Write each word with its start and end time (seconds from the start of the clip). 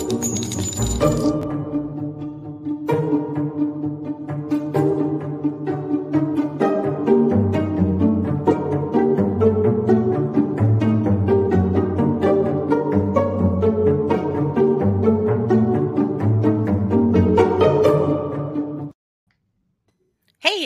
Hey, 0.00 0.06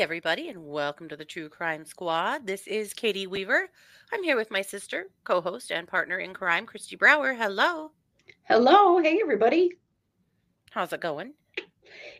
everybody, 0.00 0.48
and 0.48 0.64
welcome 0.64 1.08
to 1.08 1.16
the 1.16 1.24
True 1.24 1.48
Crime 1.48 1.84
Squad. 1.84 2.46
This 2.46 2.68
is 2.68 2.94
Katie 2.94 3.26
Weaver. 3.26 3.68
I'm 4.12 4.22
here 4.22 4.36
with 4.36 4.52
my 4.52 4.62
sister, 4.62 5.08
co 5.24 5.40
host, 5.40 5.72
and 5.72 5.88
partner 5.88 6.18
in 6.18 6.34
crime, 6.34 6.66
Christy 6.66 6.94
Brower. 6.94 7.34
Hello. 7.34 7.90
Hello. 8.44 8.98
Hey, 8.98 9.20
everybody. 9.22 9.72
How's 10.70 10.92
it 10.92 11.00
going? 11.00 11.32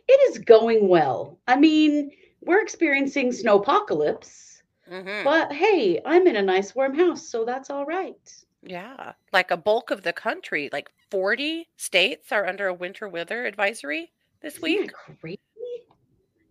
It 0.07 0.31
is 0.31 0.39
going 0.39 0.87
well. 0.87 1.37
I 1.47 1.55
mean, 1.55 2.11
we're 2.41 2.61
experiencing 2.61 3.29
snowpocalypse, 3.29 4.61
hmm 4.89 5.23
but 5.23 5.51
hey, 5.51 6.01
I'm 6.05 6.27
in 6.27 6.35
a 6.35 6.41
nice 6.41 6.73
warm 6.75 6.95
house, 6.97 7.27
so 7.27 7.43
that's 7.45 7.69
all 7.69 7.85
right. 7.85 8.17
Yeah, 8.63 9.13
like 9.33 9.51
a 9.51 9.57
bulk 9.57 9.91
of 9.91 10.01
the 10.01 10.13
country, 10.13 10.69
like 10.73 10.89
40 11.11 11.67
states 11.77 12.31
are 12.31 12.47
under 12.47 12.67
a 12.67 12.73
winter 12.73 13.07
weather 13.07 13.45
advisory 13.45 14.11
this 14.41 14.55
Isn't 14.55 14.63
week. 14.63 14.93
crazy? 14.93 15.39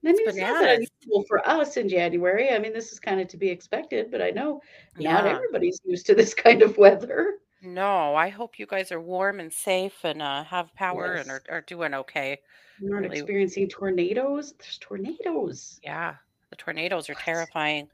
I 0.07 0.13
mean, 0.13 0.17
It's 0.19 0.37
it's 0.37 0.39
not 0.39 0.61
that 0.63 0.77
unusual 0.77 1.25
for 1.27 1.49
us 1.49 1.77
in 1.77 1.89
January. 1.89 2.51
I 2.51 2.59
mean, 2.59 2.73
this 2.73 2.93
is 2.93 3.01
kind 3.01 3.21
of 3.21 3.29
to 3.29 3.37
be 3.37 3.49
expected, 3.49 4.11
but 4.11 4.21
I 4.23 4.31
know 4.31 4.61
not 4.99 5.27
everybody's 5.27 5.81
used 5.85 6.07
to 6.07 6.15
this 6.15 6.35
kind 6.47 6.63
of 6.63 6.77
weather. 6.77 7.39
No, 7.65 8.15
I 8.15 8.29
hope 8.29 8.61
you 8.61 8.67
guys 8.67 8.93
are 8.93 9.01
warm 9.01 9.41
and 9.41 9.53
safe 9.53 10.05
and 10.05 10.23
uh, 10.23 10.45
have 10.45 10.73
power 10.77 11.17
and 11.17 11.29
Yes. 11.29 11.33
are, 11.33 11.43
are 11.49 11.63
doing 11.63 11.93
okay. 11.93 12.41
We're 12.79 12.95
not 12.95 13.05
Really, 13.05 13.05
experiencing 13.05 13.69
tornadoes. 13.69 14.53
There's 14.53 14.79
tornadoes. 14.79 15.81
yeah, 15.83 16.17
the 16.51 16.57
tornadoes 16.57 17.09
are 17.11 17.15
What? 17.15 17.25
terrifying. 17.25 17.91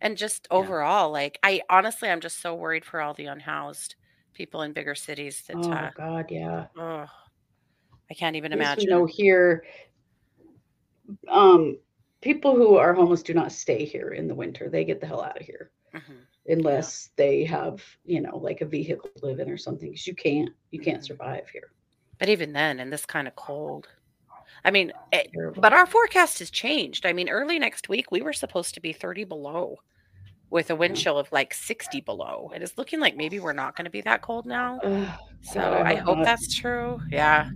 And 0.00 0.16
just 0.18 0.48
Yeah. 0.54 0.70
overall, 0.70 1.10
like, 1.12 1.38
I 1.44 1.62
honestly, 1.70 2.08
I'm 2.10 2.20
just 2.20 2.40
so 2.40 2.54
worried 2.54 2.84
for 2.84 3.00
all 3.00 3.14
the 3.14 3.26
unhoused 3.26 3.96
people 4.34 4.62
in 4.62 4.72
bigger 4.72 4.94
cities 4.94 5.44
that, 5.48 5.58
Oh, 5.58 5.72
uh, 5.72 5.90
God, 5.94 6.30
yeah. 6.30 6.68
oh, 6.76 7.06
I 8.10 8.14
can't 8.14 8.36
even 8.36 8.52
At 8.52 8.58
least 8.58 8.76
we 8.76 8.86
imagine. 8.86 8.86
know 8.86 9.06
here, 9.06 9.64
um, 11.28 11.78
people 12.20 12.54
who 12.56 12.76
are 12.76 12.94
homeless 12.94 13.22
do 13.22 13.34
not 13.34 13.52
stay 13.52 13.84
here 13.84 14.10
in 14.10 14.26
the 14.28 14.34
winter. 14.34 14.68
They 14.68 14.84
get 14.84 15.00
the 15.00 15.06
hell 15.06 15.22
out 15.22 15.40
of 15.40 15.46
here. 15.46 15.70
Hmm 16.54 16.68
Yeah. 16.68 16.88
unless 16.88 17.10
they 17.16 17.44
have 17.44 17.82
you 18.04 18.20
know 18.20 18.36
like 18.38 18.60
a 18.62 18.66
vehicle 18.66 19.10
to 19.16 19.26
live 19.26 19.40
in 19.40 19.50
or 19.50 19.58
something 19.58 19.90
because 19.90 20.06
you 20.06 20.14
can't 20.14 20.50
you 20.70 20.80
can't 20.80 21.04
hmm 21.04 21.06
survive 21.06 21.48
here 21.50 21.70
But 22.18 22.28
even 22.28 22.52
then, 22.52 22.78
in 22.80 22.90
this 22.90 23.06
kind 23.06 23.26
of 23.28 23.36
cold, 23.36 23.88
I 24.64 24.70
mean, 24.72 24.92
it, 25.12 25.28
but 25.54 25.72
our 25.74 25.86
forecast 25.86 26.40
has 26.40 26.50
changed. 26.50 27.06
I 27.06 27.12
mean, 27.14 27.28
early 27.30 27.58
next 27.58 27.88
week, 27.88 28.10
we 28.12 28.22
were 28.22 28.32
supposed 28.34 28.74
to 28.74 28.80
be 28.80 28.92
30 28.92 29.24
below 29.24 29.78
with 30.50 30.70
a 30.70 30.76
wind 30.76 30.96
yeah. 30.96 30.98
chill 30.98 31.18
of 31.18 31.32
like 31.32 31.54
60 31.54 32.00
below. 32.00 32.52
It 32.54 32.62
is 32.62 32.78
looking 32.78 33.00
like 33.00 33.16
maybe 33.16 33.40
we're 33.40 33.52
not 33.54 33.76
going 33.76 33.86
to 33.86 33.90
be 33.92 34.02
that 34.02 34.22
cold 34.22 34.46
now. 34.46 34.82
Ugh, 34.82 35.18
So 35.42 35.60
god 35.60 35.82
i 35.84 35.84
I 35.90 35.96
hope 35.96 36.06
hope 36.06 36.22
not 36.22 36.24
that's 36.24 36.54
true. 36.54 37.00
Yeah. 37.10 37.48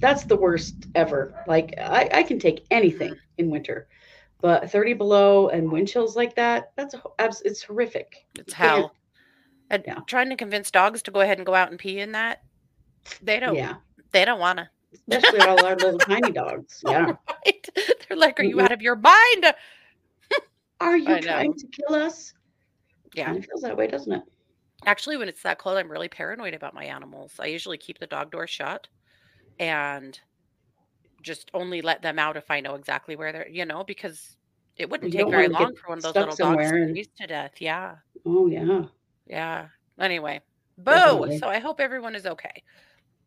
that's 0.00 0.24
the 0.24 0.36
worst 0.36 0.86
ever 0.94 1.34
like 1.46 1.74
i, 1.78 2.08
I 2.12 2.22
can 2.22 2.38
take 2.38 2.66
anything 2.70 3.20
in 3.36 3.50
winter 3.50 3.88
but 4.40 4.70
30 4.70 4.92
below 4.94 5.48
and 5.48 5.70
wind 5.70 5.88
chills 5.88 6.16
like 6.16 6.34
that 6.36 6.72
that's 6.76 6.94
a, 6.94 6.98
ho- 6.98 7.14
abs- 7.18 7.42
it's 7.44 7.62
horrific 7.62 8.26
It's 8.38 8.52
hell. 8.52 8.94
And 9.70 9.84
yeah 9.86 10.00
trying 10.06 10.30
to 10.30 10.36
convince 10.36 10.70
dogs 10.70 11.02
to 11.02 11.10
go 11.10 11.20
ahead 11.20 11.38
and 11.38 11.46
go 11.46 11.54
out 11.54 11.70
and 11.70 11.78
pee 11.78 11.98
in 12.00 12.12
that, 12.12 12.38
they 13.22 13.38
don't. 13.40 13.56
yeah 13.56 13.74
They 14.12 14.24
don't 14.24 14.40
want 14.40 14.58
to. 14.58 14.68
especially 14.94 15.40
all 15.40 15.64
our 15.64 15.76
little 15.76 16.00
tiny 16.08 16.32
dogs 16.32 16.80
yeah 16.84 17.06
right? 17.46 17.68
They're 18.08 18.16
like, 18.16 18.40
"Are 18.40 18.44
you 18.44 18.56
Mm-mm. 18.56 18.64
out 18.64 18.72
of 18.72 18.80
your 18.82 18.96
mind?" 18.96 19.54
are 20.80 20.96
you 20.96 21.14
I 21.14 21.20
trying 21.20 21.52
know. 21.52 21.54
to 21.58 21.66
kill 21.68 21.94
us 21.94 22.32
Yeah. 23.14 23.26
kind 23.26 23.38
of 23.38 23.44
feels 23.46 23.62
that 23.62 23.76
way 23.76 23.86
doesn't 23.86 24.12
it 24.12 24.22
Actually, 24.86 25.16
when 25.16 25.28
it's 25.28 25.42
that 25.42 25.58
cold, 25.58 25.76
I'm 25.76 25.90
really 25.90 26.08
paranoid 26.08 26.54
about 26.54 26.72
my 26.72 26.84
animals. 26.84 27.32
I 27.40 27.46
usually 27.46 27.78
keep 27.78 27.98
the 27.98 28.06
dog 28.06 28.30
door 28.30 28.46
shut 28.46 28.86
and 29.58 30.18
just 31.22 31.50
only 31.54 31.82
let 31.82 32.02
them 32.02 32.18
out 32.18 32.36
if 32.36 32.50
I 32.50 32.60
know 32.60 32.74
exactly 32.74 33.16
where 33.16 33.32
they're, 33.32 33.48
you 33.48 33.64
know, 33.64 33.84
because 33.84 34.36
it 34.76 34.88
wouldn't 34.88 35.12
you 35.12 35.18
take 35.18 35.30
very 35.30 35.48
want 35.48 35.52
to 35.52 35.58
get 35.58 35.62
long 35.62 35.74
for 35.76 35.88
one 35.88 35.98
of 35.98 36.04
those 36.04 36.14
little 36.14 36.36
dogs 36.36 36.70
to 36.70 36.92
freeze 36.92 37.08
to 37.20 37.26
death. 37.26 37.52
Yeah. 37.60 37.96
oh 38.26 38.46
yeah 38.46 38.84
Yeah. 39.26 39.68
Anyway, 39.98 40.40
boo. 40.78 40.92
definitely 40.92 41.38
So 41.38 41.48
I 41.48 41.58
hope 41.58 41.80
everyone 41.80 42.14
is 42.14 42.26
okay. 42.26 42.62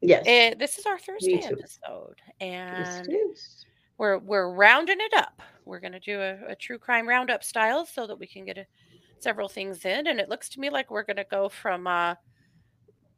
yes 0.02 0.24
Eh, 0.26 0.54
this 0.58 0.78
is 0.78 0.86
our 0.86 0.98
Thursday 0.98 1.42
episode, 1.44 2.16
and 2.40 3.08
we're 3.98 4.18
we're 4.20 4.54
rounding 4.54 5.00
it 5.00 5.14
up. 5.16 5.42
We're 5.66 5.80
gonna 5.80 6.00
do 6.00 6.20
a, 6.22 6.38
a 6.50 6.56
true 6.56 6.78
crime 6.78 7.08
roundup 7.08 7.44
style 7.44 7.86
so 7.86 8.08
that 8.08 8.18
we 8.18 8.28
can 8.28 8.46
get 8.46 8.58
a, 8.58 8.66
several 9.20 9.48
things 9.48 9.86
in. 9.86 10.08
And 10.08 10.20
it 10.20 10.30
looks 10.30 10.50
to 10.50 10.60
me 10.60 10.70
like 10.70 10.90
we're 10.90 11.04
gonna 11.04 11.26
go 11.30 11.50
from 11.50 11.88
uh, 11.88 12.16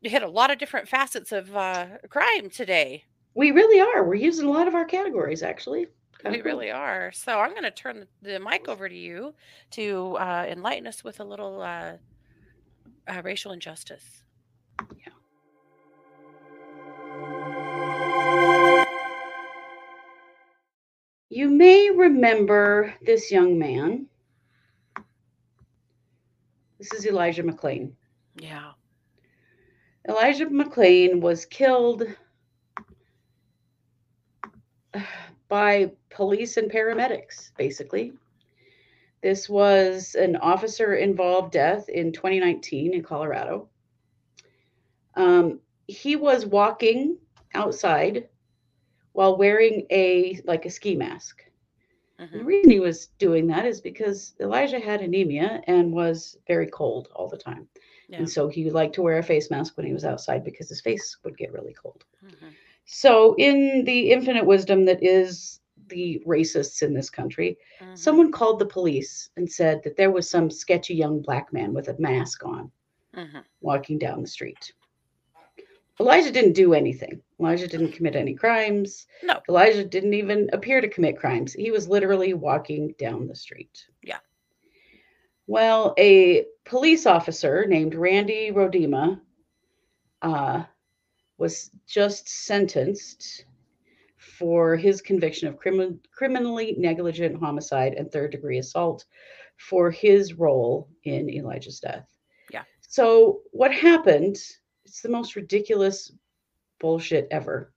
hit 0.02 0.24
a 0.24 0.28
lot 0.28 0.52
of 0.52 0.58
different 0.58 0.88
facets 0.88 1.32
of 1.32 1.56
uh, 1.56 1.86
crime 2.10 2.50
today. 2.50 3.06
We 3.36 3.52
really 3.52 3.80
are. 3.80 4.04
We're 4.04 4.16
using 4.16 4.48
a 4.48 4.52
lot 4.52 4.68
of 4.68 4.76
our 4.76 4.86
categories, 4.86 5.42
actually. 5.44 5.88
Kind 6.22 6.36
We 6.36 6.42
cool. 6.42 6.52
really 6.52 6.72
are. 6.72 7.12
So 7.12 7.40
I'm 7.40 7.52
going 7.52 7.64
to 7.64 7.72
turn 7.72 8.06
the, 8.22 8.40
mic 8.40 8.68
over 8.68 8.88
to 8.88 8.96
you 8.96 9.34
to 9.72 10.16
uh, 10.18 10.46
enlighten 10.48 10.88
us 10.88 11.04
with 11.04 11.20
a 11.20 11.24
little 11.24 11.62
uh, 11.62 11.94
uh, 13.08 13.22
racial 13.24 13.52
injustice. 13.52 14.24
Yeah. 14.80 15.14
You 21.30 21.50
may 21.50 21.90
remember 21.90 22.94
this 23.02 23.32
young 23.32 23.58
man. 23.58 24.06
This 26.78 26.94
is 26.94 27.08
Elijah 27.08 27.44
McClain. 27.44 27.94
Yeah. 28.36 28.74
Elijah 30.08 30.46
McClain 30.46 31.22
was 31.22 31.46
killed 31.46 32.04
by 35.50 35.92
police 36.10 36.58
and 36.58 36.72
paramedics, 36.72 37.52
basically. 37.58 38.14
This 39.22 39.50
was 39.50 40.16
an 40.16 40.36
officer 40.36 40.94
involved 40.94 41.52
death 41.54 41.90
in 41.90 42.12
2019 42.12 42.94
in 42.94 43.04
Colorado. 43.04 43.70
Um, 45.16 45.60
he 45.88 46.16
was 46.16 46.46
walking 46.46 47.18
outside 47.54 48.28
while 49.14 49.38
wearing 49.38 49.86
a 49.92 50.40
like 50.46 50.66
a 50.66 50.70
ski 50.70 50.96
mask. 50.96 51.44
And 52.32 52.42
the 52.42 52.44
hmm 52.44 52.46
reason 52.46 52.70
he 52.70 52.80
was 52.80 53.08
doing 53.20 53.48
that 53.48 53.66
is 53.66 53.82
because 53.82 54.34
Elijah 54.40 54.80
had 54.80 55.02
anemia 55.02 55.62
and 55.68 55.94
was 55.94 56.38
very 56.48 56.68
cold 56.68 57.10
all 57.16 57.28
the 57.30 57.38
time. 57.38 57.68
Yeah. 58.08 58.20
And 58.20 58.30
so 58.30 58.48
he 58.48 58.70
liked 58.70 58.96
to 58.96 59.02
wear 59.02 59.18
a 59.18 59.24
face 59.24 59.50
mask 59.50 59.78
when 59.78 59.86
he 59.86 59.94
was 59.94 60.06
outside 60.06 60.44
because 60.44 60.70
his 60.70 60.82
face 60.82 61.18
would 61.24 61.38
get 61.38 61.52
really 61.54 61.74
cold. 61.74 62.04
hmm 62.22 62.54
So, 62.86 63.36
in 63.38 63.84
the 63.86 64.12
infinite 64.12 64.46
wisdom 64.46 64.86
that 64.86 65.04
is 65.04 65.60
the 65.88 66.22
racists 66.26 66.82
in 66.82 66.94
this 66.94 67.10
country, 67.10 67.58
hmm 67.80 67.94
someone 67.94 68.32
called 68.32 68.60
the 68.60 68.66
police 68.66 69.30
and 69.36 69.50
said 69.52 69.84
that 69.84 69.96
there 69.98 70.12
was 70.12 70.30
some 70.30 70.50
sketchy 70.50 70.96
young 70.96 71.22
black 71.22 71.52
man 71.54 71.74
with 71.74 71.88
a 71.90 71.96
mask 72.00 72.46
on 72.46 72.72
hmm 73.14 73.44
walking 73.62 73.98
down 74.00 74.22
the 74.22 74.28
street. 74.28 74.74
Elijah 76.00 76.32
didn't 76.32 76.54
do 76.54 76.74
anything. 76.74 77.22
Elijah 77.40 77.68
didn't 77.68 77.92
commit 77.92 78.16
any 78.16 78.34
crimes. 78.34 79.08
No. 79.22 79.42
Elijah 79.50 79.84
didn't 79.84 80.14
even 80.14 80.50
appear 80.54 80.82
to 80.82 80.88
commit 80.90 81.18
crimes. 81.18 81.54
He 81.54 81.72
was 81.72 81.88
literally 81.88 82.34
walking 82.34 82.94
down 82.98 83.28
the 83.28 83.36
street. 83.36 83.88
Yeah. 84.04 84.20
Well, 85.48 85.94
a 85.98 86.46
police 86.66 87.06
officer 87.06 87.66
named 87.66 87.96
Randy 87.96 88.52
Roedema 88.52 89.22
uh, 90.22 90.64
was 91.44 91.72
just 91.86 92.30
sentenced 92.30 93.44
for 94.16 94.78
his 94.78 95.02
conviction 95.02 95.50
of 95.50 95.58
crimin- 95.58 96.00
criminally 96.16 96.74
negligent 96.78 97.38
homicide 97.38 97.96
and 97.96 98.10
third 98.10 98.32
degree 98.32 98.60
assault 98.60 99.04
for 99.58 99.92
his 99.92 100.36
role 100.36 100.88
in 101.04 101.30
Elijah's 101.30 101.82
death. 101.82 102.08
Yeah. 102.50 102.64
So, 102.88 103.42
what 103.52 103.74
happened? 103.74 104.38
It's 104.86 105.02
the 105.02 105.10
most 105.10 105.36
ridiculous 105.36 106.14
bullshit 106.80 107.28
ever. 107.30 107.74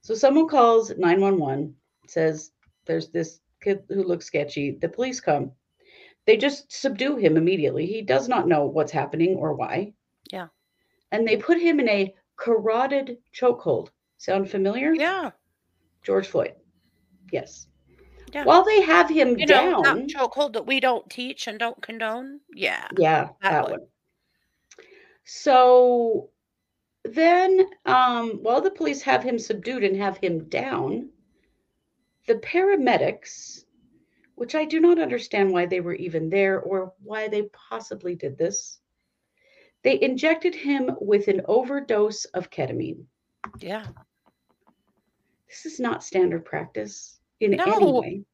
So, 0.00 0.16
someone 0.16 0.48
calls 0.48 0.90
911, 0.98 1.76
says, 2.08 2.50
There's 2.84 3.10
this 3.10 3.38
kid 3.62 3.84
who 3.88 4.02
looks 4.02 4.26
sketchy. 4.26 4.76
The 4.80 4.88
police 4.88 5.20
come. 5.20 5.52
They 6.26 6.36
just 6.36 6.72
subdue 6.72 7.14
him 7.14 7.36
immediately. 7.36 7.86
He 7.86 8.02
does 8.02 8.28
not 8.28 8.48
know 8.48 8.66
what's 8.66 8.90
happening 8.90 9.36
or 9.36 9.54
why. 9.54 9.92
Yeah. 10.32 10.48
And 11.12 11.28
they 11.28 11.36
put 11.36 11.60
him 11.60 11.78
in 11.78 11.88
a 11.88 12.12
carotid 12.38 13.18
chokehold. 13.34 13.88
Sound 14.16 14.50
familiar? 14.50 14.94
Yeah. 14.94 15.30
George 16.02 16.26
Floyd. 16.26 16.54
Yes. 17.30 17.66
Yeah. 18.32 18.44
While 18.44 18.64
they 18.64 18.80
have 18.82 19.08
him 19.08 19.38
You 19.38 19.46
know, 19.46 19.82
down. 19.82 19.82
not 19.82 19.98
chokehold 20.08 20.52
that 20.54 20.66
we 20.66 20.80
don't 20.80 21.08
teach 21.08 21.46
and 21.46 21.58
don't 21.58 21.80
condone. 21.82 22.40
Yeah. 22.54 22.86
yeah, 22.98 23.28
that 23.42 23.50
that, 23.50 23.62
one. 23.62 23.70
one. 23.72 23.80
So 25.24 26.30
then, 27.04 27.66
um, 27.86 28.40
while 28.42 28.60
the 28.60 28.70
police 28.70 29.02
have 29.02 29.22
him 29.22 29.38
subdued 29.38 29.84
and 29.84 29.96
have 29.96 30.18
him 30.18 30.48
down, 30.48 31.10
the 32.26 32.36
paramedics, 32.36 33.64
which 34.34 34.54
I 34.54 34.64
do 34.64 34.80
not 34.80 34.98
understand 34.98 35.50
why 35.50 35.66
they 35.66 35.80
were 35.80 35.94
even 35.94 36.28
there 36.28 36.60
or 36.60 36.92
why 37.02 37.28
they 37.28 37.42
possibly 37.70 38.14
did 38.14 38.36
this, 38.36 38.78
they 39.82 40.00
injected 40.00 40.54
him 40.54 40.90
with 41.00 41.28
an 41.28 41.42
overdose 41.46 42.24
of 42.26 42.50
ketamine. 42.50 43.04
Yeah. 43.58 43.86
This 45.48 45.64
is 45.66 45.80
not 45.80 46.04
standard 46.04 46.44
practice 46.44 47.20
in 47.40 47.54
any 47.54 47.70
No. 47.78 48.00
way. 48.00 48.24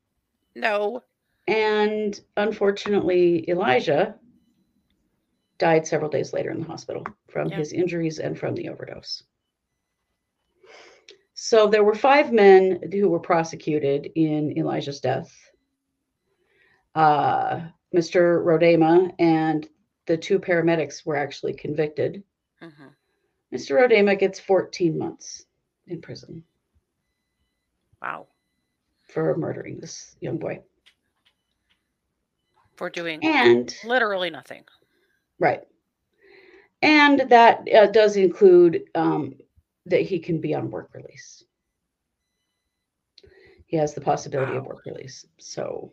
No. 0.54 1.02
And 1.46 2.18
unfortunately, 2.36 3.48
Elijah 3.48 4.18
died 5.58 5.86
several 5.86 6.10
days 6.10 6.32
later 6.32 6.50
in 6.50 6.60
the 6.60 6.66
hospital 6.66 7.06
from 7.28 7.48
Yeah. 7.48 7.56
his 7.58 7.72
injuries 7.72 8.18
and 8.18 8.38
from 8.38 8.54
the 8.54 8.68
overdose. 8.68 9.22
So 11.34 11.66
there 11.66 11.84
were 11.84 11.94
five 11.94 12.32
men 12.32 12.80
who 12.92 13.08
were 13.08 13.20
prosecuted 13.20 14.10
in 14.14 14.56
Elijah's 14.56 15.00
death. 15.00 15.32
Uh, 16.94 17.68
Mr. 17.94 18.42
Roedema 18.44 19.14
and 19.18 19.68
the 20.06 20.16
two 20.16 20.38
paramedics 20.38 21.04
were 21.06 21.16
actually 21.16 21.54
convicted. 21.54 22.24
hmm 22.60 22.88
Mr. 23.52 23.76
Roedema 23.76 24.18
gets 24.18 24.38
14 24.40 24.98
months 24.98 25.44
in 25.86 26.00
prison 26.00 26.44
Wow. 28.00 28.28
for 29.08 29.36
murdering 29.36 29.80
this 29.80 30.16
young 30.20 30.38
boy. 30.38 30.60
For 32.76 32.90
doing 32.90 33.22
And 33.22 33.74
literally 33.82 34.30
nothing. 34.30 34.66
Right. 35.38 35.62
And 36.82 37.20
that 37.30 37.68
uh, 37.72 37.86
does 37.86 38.16
include 38.16 38.84
um, 38.94 39.34
that 39.86 40.02
he 40.02 40.18
can 40.18 40.40
be 40.40 40.54
on 40.54 40.70
work 40.70 40.90
release. 40.94 41.44
He 43.66 43.76
has 43.76 43.94
the 43.94 44.00
possibility 44.00 44.56
of 44.56 44.66
work 44.66 44.84
release. 44.86 45.26
So, 45.38 45.92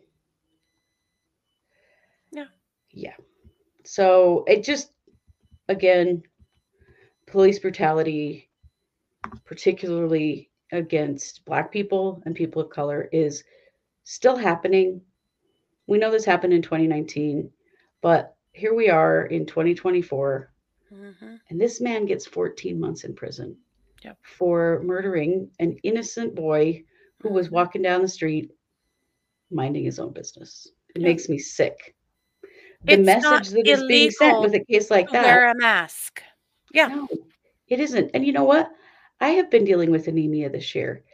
Yeah. 2.32 2.46
Yeah. 2.92 3.16
So 3.84 4.44
it 4.46 4.62
just, 4.64 4.92
again, 5.68 6.22
police 7.26 7.58
brutality, 7.58 8.48
particularly 9.44 10.50
against 10.72 11.44
Black 11.44 11.70
people 11.72 12.22
and 12.24 12.34
people 12.34 12.62
of 12.62 12.70
color, 12.70 13.08
is 13.12 13.44
still 14.04 14.36
happening. 14.36 15.00
We 15.86 15.98
know 15.98 16.10
this 16.10 16.24
happened 16.24 16.52
in 16.52 16.62
2019, 16.62 17.50
but 18.02 18.36
here 18.52 18.74
we 18.74 18.88
are 18.88 19.24
in 19.26 19.46
2024, 19.46 20.50
hmm 20.90 21.36
and 21.50 21.60
this 21.60 21.80
man 21.80 22.06
gets 22.06 22.26
14 22.26 22.78
months 22.80 23.04
in 23.04 23.14
prison 23.14 23.56
Yep. 24.02 24.18
for 24.22 24.80
murdering 24.84 25.50
an 25.60 25.76
innocent 25.82 26.34
boy 26.34 26.84
who 27.20 27.30
was 27.30 27.50
Mhm. 27.50 27.52
walking 27.52 27.82
down 27.82 28.02
the 28.02 28.08
street 28.08 28.50
minding 29.50 29.84
his 29.84 29.98
own 29.98 30.12
business. 30.12 30.68
It 30.94 31.00
Yeah. 31.00 31.02
makes 31.02 31.28
me 31.28 31.38
sick. 31.38 31.94
The 32.84 32.94
It's 32.94 33.06
message 33.06 33.50
that 33.50 33.66
is 33.66 33.84
being 33.84 34.10
sent 34.10 34.40
with 34.40 34.54
a 34.54 34.64
case 34.64 34.90
like 34.90 35.10
that. 35.10 35.24
wear 35.24 35.50
a 35.50 35.54
mask. 35.56 36.20
Yeah. 36.72 36.88
No, 36.88 37.08
it 37.68 37.78
isn't. 37.80 38.10
And 38.14 38.26
you 38.26 38.32
know 38.32 38.44
what? 38.44 38.70
I 39.20 39.30
have 39.30 39.50
been 39.50 39.64
dealing 39.64 39.90
with 39.90 40.08
anemia 40.08 40.50
this 40.50 40.74
year, 40.74 41.04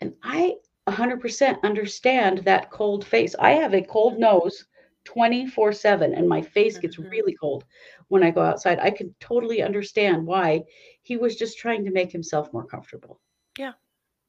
and 0.00 0.14
I 0.22 0.56
100% 0.86 1.62
understand 1.62 2.38
that 2.38 2.70
cold 2.70 3.04
face. 3.04 3.34
I 3.38 3.50
have 3.52 3.74
a 3.74 3.82
cold 3.82 4.18
nose 4.18 4.64
24 5.04 5.72
7, 5.72 6.14
and 6.14 6.26
my 6.28 6.40
face 6.40 6.78
gets 6.78 6.96
Mhm. 6.96 7.10
really 7.10 7.34
cold 7.34 7.64
when 8.08 8.22
I 8.22 8.30
go 8.30 8.40
outside. 8.40 8.78
I 8.78 8.90
can 8.90 9.14
totally 9.20 9.62
understand 9.62 10.26
why 10.26 10.64
he 11.02 11.16
was 11.18 11.36
just 11.36 11.58
trying 11.58 11.84
to 11.84 11.90
make 11.90 12.10
himself 12.10 12.50
more 12.52 12.64
comfortable. 12.64 13.20
Yeah. 13.58 13.74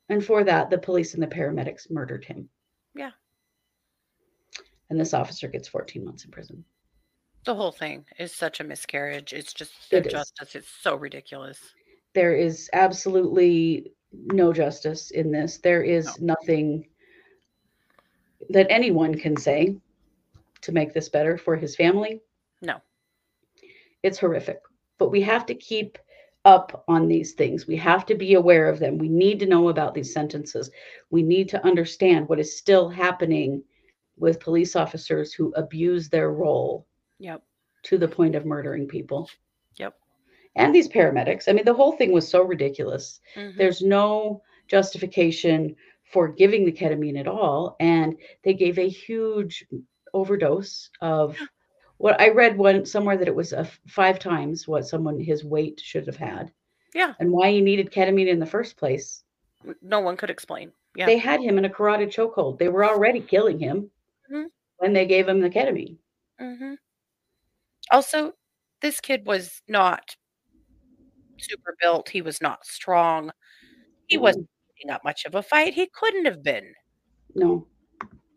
And 0.10 0.24
for 0.24 0.44
that, 0.44 0.70
the 0.70 0.78
police 0.78 1.14
and 1.14 1.24
the 1.24 1.28
paramedics 1.28 1.90
murdered 1.90 2.26
him. 2.26 2.50
Yeah. 2.96 3.12
And 4.90 5.00
this 5.00 5.14
officer 5.14 5.48
gets 5.48 5.70
14 5.70 6.04
months 6.04 6.26
in 6.26 6.32
prison. 6.32 6.66
The 7.46 7.56
whole 7.56 7.72
thing 7.72 8.06
is 8.20 8.32
such 8.34 8.60
a 8.60 8.64
miscarriage. 8.64 9.34
It's 9.34 9.54
just 9.54 9.72
It 9.92 10.06
is. 10.06 10.14
injustice. 10.14 10.56
It's 10.56 10.68
so 10.82 10.96
ridiculous. 10.96 11.60
there 12.14 12.36
is 12.36 12.70
absolutely 12.74 13.94
no 14.12 14.52
justice 14.52 15.12
in 15.12 15.32
this. 15.32 15.60
There 15.60 15.82
is 15.82 16.20
nothing 16.20 16.88
that 18.50 18.68
anyone 18.70 19.16
can 19.16 19.38
say 19.38 19.78
to 20.62 20.72
make 20.74 20.94
this 20.94 21.08
better 21.10 21.38
for 21.38 21.56
his 21.56 21.76
family. 21.76 22.22
No. 22.62 22.82
It's 24.04 24.20
horrific. 24.20 24.60
But 24.98 25.10
we 25.10 25.22
have 25.22 25.46
to 25.46 25.56
keep 25.56 25.98
up 26.44 26.84
on 26.90 27.08
these 27.08 27.32
things. 27.34 27.66
We 27.66 27.78
have 27.78 28.06
to 28.08 28.16
be 28.16 28.34
aware 28.34 28.68
of 28.68 28.80
them. 28.80 28.98
We 28.98 29.08
need 29.10 29.40
to 29.40 29.46
know 29.46 29.70
about 29.70 29.94
these 29.94 30.14
sentences. 30.14 30.70
We 31.12 31.24
need 31.24 31.48
to 31.50 31.66
understand 31.66 32.28
what 32.28 32.40
is 32.40 32.58
still 32.58 32.90
happening 32.90 33.64
with 34.18 34.40
police 34.42 34.76
officers 34.76 35.34
who 35.34 35.54
abuse 35.56 36.10
their 36.10 36.32
role 36.32 36.86
Yep. 37.22 37.44
to 37.84 37.98
the 37.98 38.08
point 38.08 38.36
of 38.36 38.46
murdering 38.46 38.88
people. 38.88 39.30
Yep. 39.78 39.96
And 40.56 40.74
these 40.76 40.88
paramedics. 40.90 41.48
I 41.48 41.54
mean, 41.54 41.66
the 41.66 41.74
whole 41.74 41.94
thing 41.94 42.12
was 42.12 42.28
so 42.28 42.44
ridiculous. 42.44 43.22
Mhm. 43.36 43.56
There's 43.58 43.82
no 43.82 44.42
justification 44.68 45.76
for 46.12 46.28
giving 46.28 46.66
the 46.66 46.72
ketamine 46.72 47.20
at 47.20 47.28
all. 47.28 47.76
And 47.80 48.18
they 48.44 48.54
gave 48.54 48.78
a 48.78 48.88
huge 48.90 49.66
overdose 50.14 50.90
of 51.02 51.38
what 51.98 52.20
I 52.20 52.30
read 52.30 52.58
one 52.58 52.86
somewhere 52.86 53.18
that 53.18 53.28
it 53.28 53.36
was 53.36 53.54
a 53.54 53.66
five 53.88 54.20
times 54.20 54.68
what 54.68 54.86
someone 54.88 55.20
his 55.20 55.44
weight 55.46 55.80
should 55.80 56.06
have 56.08 56.18
had. 56.18 56.52
Yeah. 56.94 57.14
And 57.20 57.32
why 57.32 57.52
he 57.52 57.62
needed 57.62 57.92
ketamine 57.92 58.28
in 58.28 58.40
the 58.40 58.46
first 58.46 58.78
place. 58.78 59.24
No 59.82 60.00
one 60.02 60.18
could 60.18 60.30
explain. 60.30 60.72
Yeah. 60.96 61.06
They 61.06 61.18
had 61.18 61.40
him 61.42 61.58
in 61.58 61.66
a 61.66 61.70
carotid 61.70 62.10
chokehold. 62.10 62.58
They 62.60 62.68
were 62.70 62.84
already 62.86 63.22
killing 63.22 63.60
him 63.60 63.90
Mhm. 64.30 64.48
when 64.78 64.94
they 64.94 65.06
gave 65.06 65.28
him 65.28 65.40
the 65.40 65.50
ketamine. 65.50 65.98
hmm 66.40 66.74
Also, 67.92 68.34
this 68.82 69.00
kid 69.00 69.26
was 69.26 69.62
not 69.68 70.16
super 71.40 71.76
built. 71.82 72.10
He 72.10 72.22
was 72.22 72.42
not 72.42 72.66
strong. 72.66 73.32
He 74.08 74.16
mm-hmm. 74.16 74.24
wasn't 74.24 74.50
putting 74.78 74.92
up 74.92 75.04
much 75.04 75.26
of 75.26 75.36
a 75.36 75.44
fight. 75.44 75.74
He 75.74 75.90
couldn't 75.94 76.26
have 76.26 76.44
been. 76.44 76.74
No, 77.36 77.68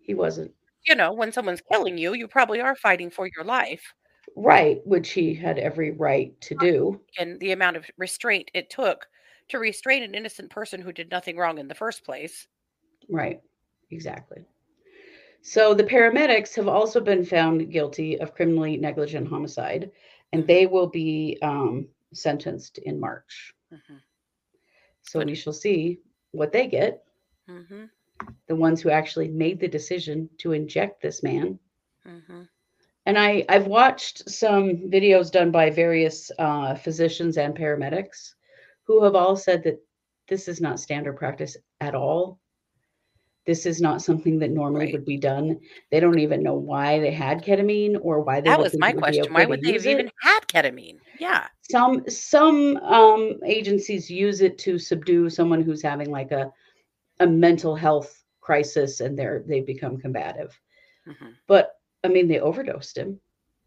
he 0.02 0.14
wasn't. 0.14 0.52
You 0.86 0.94
know, 0.94 1.12
when 1.12 1.32
someone's 1.32 1.62
killing 1.72 1.96
you, 1.96 2.14
you 2.14 2.28
probably 2.28 2.60
are 2.60 2.76
fighting 2.76 3.10
for 3.10 3.28
your 3.34 3.44
life. 3.44 3.82
Right, 4.36 4.80
which 4.84 5.10
he 5.10 5.34
had 5.34 5.58
every 5.58 5.92
right 5.92 6.38
to 6.42 6.54
do. 6.56 7.00
And 7.18 7.38
the 7.40 7.52
amount 7.52 7.76
of 7.76 7.86
restraint 7.96 8.50
it 8.54 8.70
took 8.70 9.06
to 9.48 9.58
restrain 9.58 10.02
an 10.02 10.14
innocent 10.14 10.50
person 10.50 10.80
who 10.80 10.92
did 10.92 11.10
nothing 11.10 11.36
wrong 11.36 11.58
in 11.58 11.68
the 11.68 11.74
first 11.74 12.04
place. 12.04 12.46
Right, 13.08 13.40
exactly. 13.90 14.44
So 15.44 15.74
the 15.74 15.84
paramedics 15.84 16.56
have 16.56 16.68
also 16.68 17.00
been 17.00 17.24
found 17.24 17.70
guilty 17.70 18.20
of 18.20 18.34
criminally 18.34 18.76
negligent 18.78 19.28
homicide, 19.28 19.92
and 20.32 20.46
they 20.46 20.66
will 20.66 20.88
be 20.88 21.38
um, 21.42 21.88
sentenced 22.12 22.78
in 22.78 23.00
March. 23.00 23.54
hmm 23.70 23.98
So 25.02 25.22
we 25.22 25.34
shall 25.36 25.52
see 25.52 26.00
what 26.32 26.52
they 26.52 26.66
get. 26.68 27.04
hmm 27.46 27.84
The 28.48 28.56
ones 28.56 28.82
who 28.82 28.90
actually 28.90 29.28
made 29.28 29.60
the 29.60 29.68
decision 29.68 30.30
to 30.38 30.52
inject 30.52 31.02
this 31.02 31.22
man. 31.22 31.60
hmm 32.04 32.44
And 33.06 33.18
I, 33.18 33.44
I've 33.48 33.66
watched 33.68 34.28
some 34.30 34.90
videos 34.90 35.30
done 35.30 35.52
by 35.52 35.70
various 35.70 36.30
uh, 36.38 36.74
physicians 36.74 37.38
and 37.38 37.54
paramedics 37.56 38.34
who 38.86 39.04
have 39.04 39.14
all 39.16 39.36
said 39.36 39.64
that 39.64 39.80
this 40.28 40.48
is 40.48 40.60
not 40.60 40.80
standard 40.80 41.16
practice 41.16 41.56
at 41.80 41.94
all. 41.94 42.40
This 43.46 43.66
is 43.66 43.80
not 43.80 44.02
something 44.02 44.38
that 44.40 44.50
normally 44.50 44.86
Right. 44.86 44.92
would 44.92 45.04
be 45.04 45.18
done. 45.18 45.58
They 45.90 46.00
don't 46.00 46.18
even 46.18 46.42
know 46.42 46.54
why 46.54 46.98
they 47.00 47.12
had 47.12 47.42
ketamine 47.42 47.96
or 48.00 48.20
why 48.20 48.40
they 48.40 48.50
That 48.50 48.58
was 48.60 48.78
my 48.78 48.90
it 48.90 48.94
would 48.94 49.06
be 49.06 49.18
question. 49.18 49.32
Why 49.32 49.44
would 49.46 49.62
they 49.62 49.72
have 49.72 49.86
it. 49.86 49.90
even 49.90 50.10
had 50.22 50.40
ketamine? 50.48 51.00
Yeah. 51.18 51.46
some 51.70 52.02
some 52.08 52.76
um 52.78 53.38
agencies 53.46 54.10
use 54.10 54.40
it 54.40 54.58
to 54.58 54.78
subdue 54.78 55.28
someone 55.30 55.62
who's 55.62 55.82
having 55.82 56.10
like 56.10 56.30
a 56.32 56.50
a 57.20 57.26
mental 57.26 57.74
health 57.74 58.24
crisis 58.40 59.00
and 59.00 59.18
they're 59.18 59.42
they 59.46 59.60
become 59.60 59.96
combative 59.98 60.58
Mhm. 61.06 61.36
but 61.46 61.72
i 62.04 62.08
mean 62.08 62.28
they 62.28 62.40
overdosed 62.40 62.96
him 62.96 63.20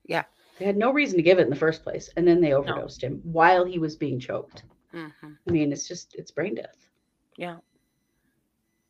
Yeah. 0.05 0.25
they 0.57 0.65
had 0.65 0.77
no 0.77 0.91
reason 0.91 1.17
to 1.17 1.23
give 1.23 1.39
it 1.39 1.43
in 1.43 1.49
the 1.49 1.55
first 1.55 1.83
place 1.83 2.09
and 2.15 2.27
then 2.27 2.41
they 2.41 2.53
overdosed 2.53 3.03
him 3.03 3.19
while 3.23 3.65
he 3.65 3.79
was 3.79 3.95
being 3.95 4.19
choked 4.19 4.63
hmm 4.91 5.35
i 5.47 5.51
mean 5.51 5.71
it's 5.71 5.87
just 5.87 6.15
it's 6.15 6.31
brain 6.31 6.55
death 6.55 6.89
Yeah. 7.37 7.59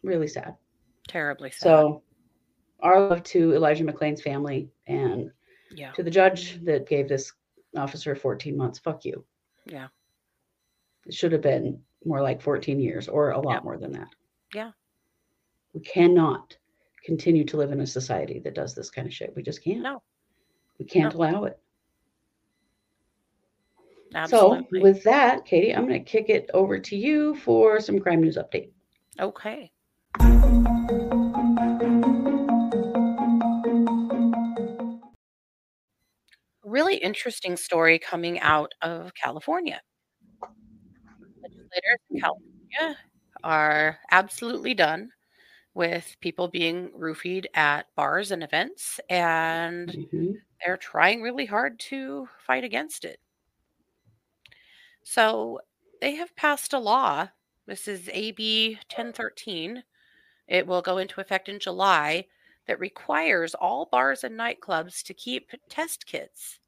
really 0.04 0.28
sad 0.28 0.56
Terribly 1.08 1.52
sad. 1.52 1.62
so 1.62 2.04
our 2.82 3.08
love 3.10 3.24
to 3.24 3.54
elijah 3.54 3.84
mcclain's 3.84 4.22
family 4.22 4.70
and 4.88 5.32
yeah. 5.72 5.92
to 5.94 6.04
the 6.04 6.12
judge 6.12 6.64
that 6.64 6.88
gave 6.88 7.08
this 7.10 7.32
officer 7.76 8.16
14 8.16 8.56
months 8.58 8.80
fuck 8.80 9.04
you 9.06 9.24
Yeah. 9.66 9.88
It 11.06 11.14
should 11.14 11.32
have 11.32 11.42
been 11.42 11.82
more 12.06 12.22
like 12.22 12.42
14 12.42 12.80
years 12.80 13.08
or 13.08 13.32
a 13.32 13.40
lot 13.40 13.54
Yep. 13.56 13.64
more 13.64 13.78
than 13.78 13.92
that. 13.94 14.08
Yeah. 14.54 14.72
We 15.74 15.80
cannot 15.82 16.56
continue 17.04 17.44
to 17.46 17.58
live 17.58 17.72
in 17.72 17.80
a 17.82 17.88
society 17.88 18.40
that 18.40 18.54
does 18.56 18.76
this 18.76 18.90
kind 18.90 19.08
of 19.08 19.14
shit. 19.14 19.34
We 19.36 19.42
just 19.44 19.64
can't. 19.64 19.82
No. 19.82 20.02
We 20.80 20.86
can't 20.86 21.14
No. 21.14 21.20
allow 21.20 21.44
it. 21.46 21.58
Absolutely. 24.16 24.80
So, 24.80 24.84
with 24.84 25.04
that, 25.04 25.46
Katie, 25.46 25.74
I'm 25.76 25.88
going 25.88 26.04
to 26.04 26.10
kick 26.12 26.30
it 26.30 26.50
over 26.54 26.80
to 26.80 26.96
you 26.96 27.36
for 27.36 27.80
some 27.80 28.00
crime 28.00 28.22
news 28.22 28.38
update. 28.38 28.72
okay. 29.20 29.72
Really 36.64 36.98
interesting 36.98 37.58
story 37.58 38.00
coming 38.00 38.40
out 38.40 38.74
of 38.82 39.14
California. 39.16 39.82
Legislators 41.44 42.00
in 42.10 42.20
California 42.20 42.98
are 43.44 44.00
absolutely 44.12 44.74
done 44.74 45.12
with 45.76 46.18
people 46.22 46.48
being 46.50 46.92
roofied 46.92 47.46
at 47.56 47.88
bars 47.96 48.32
and 48.32 48.44
events, 48.44 49.00
and 49.10 49.90
Mhm. 49.90 50.42
they're 50.66 50.78
trying 50.78 51.22
really 51.22 51.46
hard 51.46 51.80
to 51.82 52.30
fight 52.40 52.64
against 52.64 53.06
it. 53.06 53.20
So 55.04 55.62
they 56.02 56.16
have 56.16 56.36
passed 56.36 56.74
a 56.74 56.80
law. 56.80 57.30
This 57.66 57.88
is 57.88 58.10
AB 58.14 58.80
1013. 58.90 59.84
It 60.48 60.68
will 60.68 60.82
go 60.82 60.98
into 60.98 61.22
effect 61.22 61.50
in 61.50 61.60
July 61.60 62.28
that 62.66 62.80
requires 62.80 63.56
all 63.56 63.86
bars 63.86 64.24
and 64.24 64.38
nightclubs 64.38 65.04
to 65.04 65.14
keep 65.14 65.52
test 65.70 66.06
kits 66.06 66.60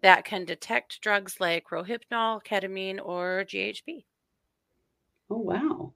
that 0.00 0.24
can 0.24 0.44
detect 0.44 1.00
drugs 1.00 1.40
like 1.40 1.68
rohypnol, 1.70 2.44
ketamine, 2.44 3.00
or 3.04 3.44
GHB. 3.44 4.06
Oh, 5.30 5.38
wow. 5.38 5.94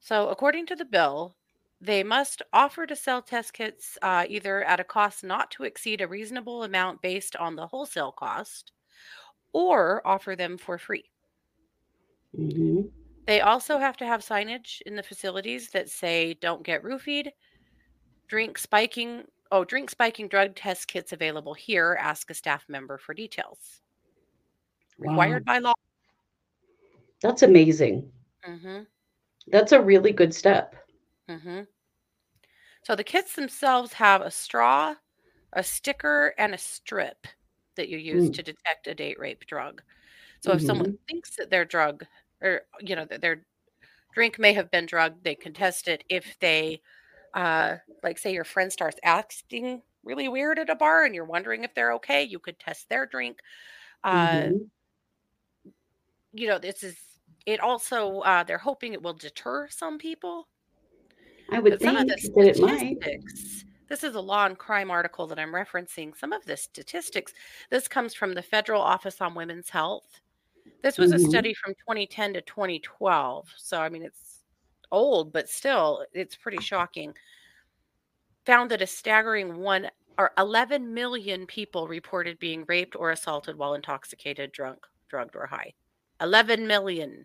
So, 0.00 0.28
according 0.28 0.66
to 0.66 0.76
the 0.76 0.84
bill, 0.84 1.36
they 1.80 2.02
must 2.02 2.42
offer 2.52 2.86
to 2.86 2.96
sell 2.96 3.22
test 3.22 3.52
kits 3.52 3.96
uh, 4.02 4.26
either 4.28 4.62
at 4.64 4.80
a 4.80 4.84
cost 4.84 5.24
not 5.24 5.50
to 5.52 5.64
exceed 5.64 6.00
a 6.00 6.08
reasonable 6.08 6.64
amount 6.64 7.00
based 7.00 7.36
on 7.36 7.56
the 7.56 7.68
wholesale 7.68 8.12
cost 8.12 8.72
or 9.52 10.06
offer 10.06 10.36
them 10.36 10.58
for 10.58 10.78
free. 10.78 11.10
hmm 12.36 12.82
They 13.26 13.40
also 13.40 13.78
have 13.78 13.96
to 13.96 14.04
have 14.04 14.20
signage 14.20 14.82
in 14.82 14.94
the 14.94 15.02
facilities 15.02 15.70
that 15.70 15.88
say 15.88 16.34
don't 16.34 16.62
get 16.62 16.82
roofied, 16.82 17.32
drink 18.28 18.58
spiking, 18.58 19.26
oh, 19.52 19.64
drink 19.64 19.90
spiking 19.90 20.28
drug 20.28 20.56
test 20.56 20.88
kits 20.88 21.12
available 21.12 21.54
here, 21.54 21.96
ask 22.00 22.30
a 22.30 22.34
staff 22.34 22.68
member 22.68 22.98
for 22.98 23.14
details. 23.14 23.82
Required 24.98 25.44
by 25.44 25.58
law. 25.58 25.74
That's 27.22 27.42
amazing. 27.42 28.10
hmm 28.44 28.86
That's 29.48 29.72
a 29.72 29.82
really 29.82 30.12
good 30.12 30.34
step. 30.34 30.74
hmm 31.28 31.66
So 32.82 32.94
the 32.94 33.04
kits 33.04 33.34
themselves 33.36 33.94
have 33.94 34.20
a 34.20 34.30
straw, 34.30 34.96
a 35.52 35.62
sticker, 35.64 36.34
and 36.38 36.54
a 36.54 36.58
strip 36.58 37.26
that 37.76 37.88
you 37.88 37.98
use 37.98 38.28
Mm. 38.28 38.32
to 38.32 38.42
detect 38.42 38.86
a 38.86 38.94
date 38.94 39.18
rape 39.18 39.46
drug. 39.46 39.82
So 40.40 40.52
if 40.52 40.62
someone 40.62 40.86
thinks 41.08 41.36
that 41.36 41.50
their 41.50 41.64
drug 41.66 42.06
or 42.42 42.62
you 42.80 42.96
know 42.96 43.04
their 43.06 43.46
drink 44.14 44.38
may 44.38 44.52
have 44.54 44.70
been 44.70 44.86
drugged, 44.86 45.24
they 45.24 45.34
can 45.34 45.54
test 45.54 45.88
it. 45.88 46.04
If 46.08 46.38
they 46.40 46.82
uh 47.34 47.78
like 48.02 48.18
say 48.18 48.32
your 48.32 48.44
friend 48.44 48.72
starts 48.72 48.98
acting 49.04 49.82
really 50.04 50.28
weird 50.28 50.58
at 50.58 50.70
a 50.70 50.76
bar 50.76 51.04
and 51.04 51.14
you're 51.14 51.24
wondering 51.24 51.64
if 51.64 51.74
they're 51.74 51.92
okay, 51.94 52.22
you 52.24 52.38
could 52.40 52.58
test 52.58 52.88
their 52.88 53.06
drink. 53.06 53.40
Uh 54.04 54.52
Mhm. 54.52 54.70
you 56.32 56.46
know, 56.48 56.58
this 56.58 56.82
is 56.82 56.96
it 57.46 57.60
also 57.60 58.20
uh 58.20 58.42
they're 58.44 58.58
hoping 58.58 58.92
it 58.92 59.02
will 59.02 59.14
deter 59.14 59.68
some 59.68 59.98
people 59.98 60.48
I 61.50 61.58
would 61.60 61.72
But 61.72 61.82
some 61.82 61.96
of 61.96 62.06
think 62.06 62.08
the 62.08 62.18
that 62.36 62.46
it 62.46 62.58
might. 62.58 62.98
statistics, 62.98 63.64
this 63.88 64.04
is 64.04 64.14
a 64.14 64.20
law 64.20 64.46
and 64.46 64.58
crime 64.58 64.90
article 64.90 65.26
that 65.28 65.38
I'm 65.38 65.52
referencing. 65.52 66.16
Some 66.16 66.32
of 66.32 66.44
the 66.44 66.56
statistics, 66.56 67.32
this 67.70 67.88
comes 67.88 68.14
from 68.14 68.34
the 68.34 68.42
Federal 68.42 68.82
Office 68.82 69.20
on 69.20 69.34
Women's 69.34 69.70
Health. 69.70 70.20
This 70.82 70.98
was 70.98 71.10
Mhm. 71.10 71.16
a 71.16 71.18
study 71.18 71.54
from 71.54 71.74
2010 71.86 72.32
to 72.34 72.42
2012. 72.42 73.52
So, 73.56 73.80
I 73.80 73.88
mean, 73.88 74.02
it's 74.02 74.42
old, 74.90 75.32
but 75.32 75.48
still, 75.48 76.06
it's 76.12 76.36
pretty 76.36 76.60
shocking. 76.60 77.14
Found 78.44 78.70
that 78.70 78.82
a 78.82 78.86
staggering 78.86 79.56
one 79.60 79.90
or 80.18 80.34
11 80.36 80.92
million 80.92 81.46
people 81.46 81.88
reported 81.88 82.38
being 82.38 82.66
raped 82.68 82.94
or 82.94 83.10
assaulted 83.10 83.56
while 83.56 83.72
intoxicated, 83.72 84.52
drunk, 84.52 84.86
drugged, 85.08 85.34
or 85.34 85.46
high. 85.46 85.72
11 86.20 86.66
million. 86.66 87.24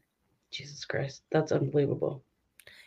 Jesus 0.50 0.86
Christ. 0.86 1.24
That's 1.30 1.52
unbelievable. 1.52 2.26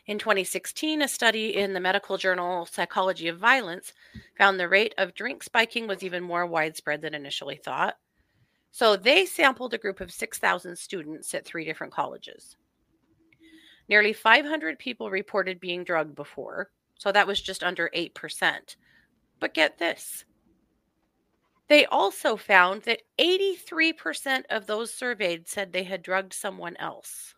In 0.07 0.19
2016, 0.19 1.03
a 1.03 1.09
study 1.09 1.55
in 1.55 1.73
the 1.75 1.79
medical 1.79 2.17
journal 2.17 2.65
Psychology 2.65 3.29
of 3.29 3.39
Violence 3.39 3.93
found 4.39 4.59
the 4.59 4.69
rate 4.69 4.95
of 4.97 5.15
drink 5.15 5.43
spiking 5.43 5.87
was 5.87 6.03
even 6.03 6.25
more 6.25 6.47
widespread 6.47 7.03
than 7.03 7.15
initially 7.15 7.57
thought. 7.57 7.99
So 8.71 8.97
they 8.97 9.27
sampled 9.27 9.75
a 9.75 9.79
group 9.79 10.01
of 10.01 10.13
6,000 10.13 10.77
students 10.77 11.35
at 11.35 11.45
three 11.45 11.65
different 11.65 11.93
colleges. 11.93 12.57
Nearly 13.89 14.13
500 14.13 14.79
people 14.79 15.11
reported 15.11 15.61
being 15.61 15.85
drugged 15.85 16.15
before, 16.15 16.71
so 16.99 17.11
that 17.11 17.27
was 17.27 17.41
just 17.41 17.63
under 17.63 17.91
8%. 17.95 18.77
But 19.41 19.55
get 19.55 19.79
this 19.79 20.25
they 21.69 21.85
also 21.87 22.37
found 22.37 22.83
that 22.83 23.03
83% 23.19 24.45
of 24.51 24.67
those 24.67 24.93
surveyed 24.93 25.49
said 25.49 25.73
they 25.73 25.85
had 25.85 26.03
drugged 26.03 26.33
someone 26.33 26.77
else. 26.79 27.35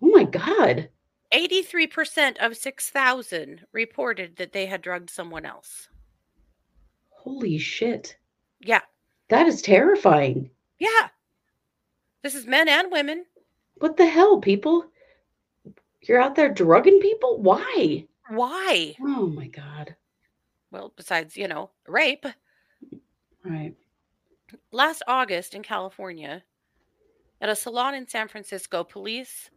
Oh 0.00 0.10
my 0.14 0.24
God. 0.24 0.88
83% 1.34 2.38
of 2.38 2.56
6,000 2.56 3.66
reported 3.72 4.36
that 4.36 4.52
they 4.52 4.66
had 4.66 4.80
drugged 4.80 5.10
someone 5.10 5.44
else. 5.44 5.88
Holy 7.10 7.58
shit. 7.58 8.16
Yeah. 8.60 8.82
That 9.28 9.46
is 9.46 9.62
terrifying. 9.62 10.50
Yeah. 10.78 11.08
This 12.22 12.34
is 12.34 12.46
men 12.46 12.68
and 12.68 12.90
women. 12.90 13.24
What 13.76 13.96
the 13.96 14.06
hell, 14.06 14.40
people? 14.40 14.86
You're 16.02 16.20
out 16.20 16.34
there 16.34 16.48
drugging 16.48 17.00
people? 17.00 17.38
Why? 17.38 18.06
Why? 18.28 18.96
Oh 19.00 19.26
my 19.26 19.46
God. 19.48 19.94
Well, 20.70 20.92
besides, 20.96 21.36
you 21.36 21.48
know, 21.48 21.70
rape. 21.86 22.26
Right. 23.44 23.74
Last 24.72 25.02
August 25.06 25.54
in 25.54 25.62
California, 25.62 26.42
at 27.40 27.48
a 27.48 27.56
salon 27.56 27.94
in 27.94 28.08
San 28.08 28.28
Francisco, 28.28 28.84
police 28.84 29.50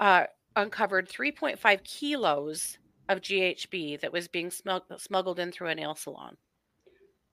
uh, 0.00 0.24
uncovered 0.56 1.08
3.5 1.08 1.84
kilos 1.84 2.78
of 3.08 3.20
GHB 3.20 4.00
that 4.00 4.12
was 4.12 4.28
being 4.28 4.50
smug- 4.50 4.84
smuggled 4.98 5.38
in 5.38 5.50
through 5.50 5.68
a 5.68 5.74
nail 5.74 5.94
salon. 5.94 6.36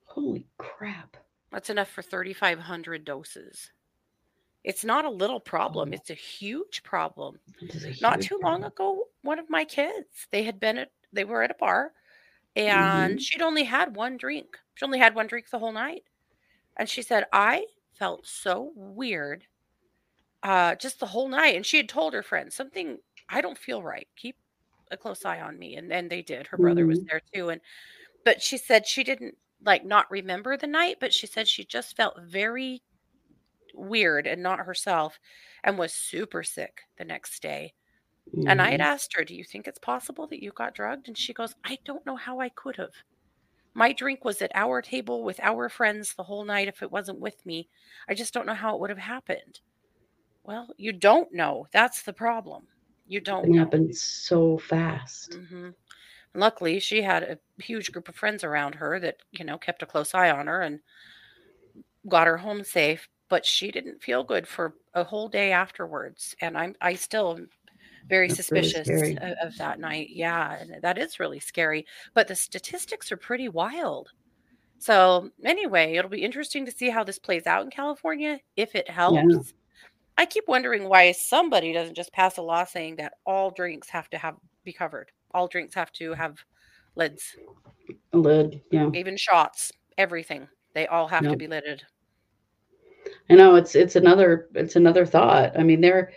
Holy 0.06 0.46
crap. 0.58 1.18
That's 1.56 1.70
enough 1.70 1.88
for 1.90 2.02
3,500 2.02 3.06
doses. 3.06 3.72
It's 4.64 4.86
not 4.86 5.06
a 5.06 5.10
little 5.12 5.40
problem, 5.42 5.94
Oh. 5.94 5.96
it's 5.96 6.10
a 6.12 6.16
huge 6.16 6.84
problem. 6.84 7.40
A 7.84 7.90
not 8.02 8.22
huge 8.22 8.22
too 8.22 8.40
long 8.44 8.64
ago 8.64 9.10
one 9.22 9.40
of 9.40 9.50
my 9.50 9.66
kids 9.66 10.28
they 10.32 10.44
had 10.44 10.60
been 10.60 10.78
at 10.78 10.92
they 11.14 11.26
were 11.26 11.44
at 11.44 11.52
a 11.52 11.56
bar 11.56 11.94
and 12.56 13.20
Mhm. 13.20 13.22
she'd 13.22 13.42
only 13.44 13.64
had 13.66 13.96
one 13.96 14.18
drink 14.18 14.60
she 14.76 14.86
only 14.86 15.00
had 15.00 15.16
one 15.16 15.28
drink 15.28 15.50
the 15.50 15.60
whole 15.60 15.72
night 15.74 16.04
and 16.78 16.90
she 16.90 17.02
said 17.04 17.26
i 17.34 17.66
felt 17.94 18.28
so 18.28 18.74
weird 18.76 19.48
uh 20.44 20.76
just 20.76 21.00
the 21.00 21.06
whole 21.08 21.28
night 21.28 21.56
and 21.56 21.66
she 21.66 21.78
had 21.78 21.90
told 21.90 22.14
her 22.14 22.24
friends 22.24 22.56
something 22.56 23.00
i 23.30 23.42
don't 23.42 23.58
feel 23.58 23.82
right 23.84 24.08
keep 24.16 24.38
a 24.92 24.98
close 24.98 25.26
eye 25.26 25.42
on 25.42 25.58
me 25.60 25.76
and 25.76 25.90
then 25.92 26.10
they 26.10 26.22
did 26.22 26.48
her 26.48 26.58
brother 26.58 26.86
was 26.86 27.00
Mhm. 27.00 27.10
there 27.10 27.22
too 27.34 27.50
and 27.50 27.62
but 28.26 28.42
she 28.42 28.58
said 28.58 28.88
she 28.88 29.04
didn't 29.04 29.38
like 29.66 29.86
not 29.86 30.10
remember 30.12 30.58
the 30.58 30.68
night 30.68 30.98
but 31.00 31.14
she 31.14 31.28
said 31.28 31.48
she 31.48 31.66
just 31.66 31.96
felt 31.98 32.20
very 32.22 32.84
weird 33.74 34.28
and 34.28 34.42
not 34.42 34.60
herself 34.66 35.20
and 35.64 35.78
was 35.78 35.94
super 35.94 36.44
sick 36.44 36.84
the 36.98 37.06
next 37.06 37.42
day. 37.42 37.74
And 38.48 38.62
I 38.62 38.72
had 38.72 38.80
Mhm. 38.80 38.82
asked 38.82 39.14
her, 39.16 39.26
Do 39.26 39.36
you 39.36 39.44
think 39.46 39.68
it's 39.68 39.80
possible 39.80 40.28
that 40.28 40.44
you 40.44 40.52
got 40.52 40.76
drugged? 40.76 41.08
And 41.08 41.18
she 41.18 41.34
goes, 41.34 41.56
I 41.64 41.80
don't 41.86 42.06
know 42.06 42.16
how 42.18 42.40
I 42.40 42.50
could 42.50 42.78
have. 42.78 42.94
My 43.76 43.94
drink 43.94 44.26
was 44.26 44.42
at 44.42 44.52
our 44.56 44.82
table 44.82 45.24
with 45.24 45.40
our 45.42 45.70
friends 45.70 46.16
the 46.16 46.24
whole 46.26 46.46
night 46.46 46.68
if 46.70 46.82
it 46.84 46.92
wasn't 46.92 47.20
with 47.20 47.46
me. 47.46 47.70
I 48.10 48.16
just 48.16 48.34
don't 48.34 48.48
know 48.48 48.56
how 48.56 48.76
it 48.76 48.82
would 48.82 48.90
have 48.92 49.00
happened. 49.00 49.62
Well, 50.44 50.70
you 50.78 50.94
don't 50.94 51.34
know. 51.34 51.68
That's 51.74 52.04
the 52.04 52.14
problem. 52.14 52.70
You 53.06 53.22
don't 53.22 53.48
It 53.48 53.56
know. 53.56 53.76
happened 53.76 53.96
so 53.96 54.58
fast. 54.58 55.40
hmm 55.50 55.70
Luckily, 56.36 56.80
she 56.80 57.02
had 57.02 57.24
a 57.24 57.40
huge 57.62 57.92
group 57.92 58.10
of 58.10 58.16
friends 58.16 58.44
around 58.44 58.76
her 58.76 59.00
that, 59.00 59.18
you 59.32 59.46
know, 59.46 59.58
kept 59.58 59.84
a 59.84 59.86
close 59.86 60.14
eye 60.14 60.30
on 60.30 60.48
her 60.48 60.62
and 60.62 60.80
got 62.08 62.28
her 62.28 62.38
home 62.38 62.64
safe, 62.64 63.08
but 63.30 63.46
she 63.46 63.72
didn't 63.72 64.04
feel 64.04 64.24
good 64.24 64.48
for 64.48 64.76
a 64.94 65.04
whole 65.04 65.28
day 65.28 65.52
afterwards. 65.52 66.36
And 66.42 66.58
I'm 66.58 66.76
I 66.82 66.96
still 66.96 67.38
am 67.38 67.50
very 68.10 68.28
That's 68.28 68.38
suspicious 68.38 68.86
scary. 68.86 69.18
of, 69.18 69.38
of 69.42 69.58
that 69.58 69.80
night. 69.80 70.10
Yeah, 70.12 70.58
and 70.60 70.82
that 70.82 70.98
is 70.98 71.20
really 71.20 71.40
scary. 71.40 71.86
But 72.14 72.28
the 72.28 72.36
statistics 72.36 73.12
are 73.12 73.18
pretty 73.18 73.50
wild. 73.50 74.10
So 74.78 75.32
anyway, 75.44 75.96
it'll 75.96 76.10
be 76.10 76.24
interesting 76.24 76.66
to 76.66 76.72
see 76.72 76.90
how 76.90 77.04
this 77.04 77.18
plays 77.18 77.48
out 77.48 77.64
in 77.64 77.72
California 77.72 78.40
if 78.56 78.76
it 78.76 78.90
helps. 78.90 79.54
I 80.18 80.26
keep 80.26 80.46
wondering 80.48 80.88
why 80.88 81.12
somebody 81.12 81.74
doesn't 81.74 81.96
just 81.96 82.14
pass 82.14 82.38
a 82.38 82.42
law 82.42 82.64
saying 82.64 82.98
that 82.98 83.14
all 83.26 83.52
drinks 83.52 83.90
have 83.90 84.10
to 84.12 84.18
have 84.18 84.36
be 84.64 84.74
covered. 84.74 85.12
All 85.36 85.48
drinks 85.50 85.76
have 85.76 85.92
to 85.94 86.14
have 86.14 86.38
lids, 86.96 87.36
A 88.14 88.18
lid. 88.18 88.62
Yeah. 88.72 88.90
even 88.94 89.18
shots, 89.18 89.70
everything. 89.98 90.48
They 90.74 90.88
all 90.88 91.10
have 91.10 91.24
to 91.24 91.36
be 91.36 91.46
lidded. 91.48 91.84
I 93.30 93.34
know 93.36 93.56
it's 93.56 93.76
it's 93.76 93.98
another 93.98 94.48
it's 94.56 94.78
another 94.78 95.06
thought. 95.06 95.60
I 95.60 95.64
mean, 95.64 95.82
there 95.82 96.14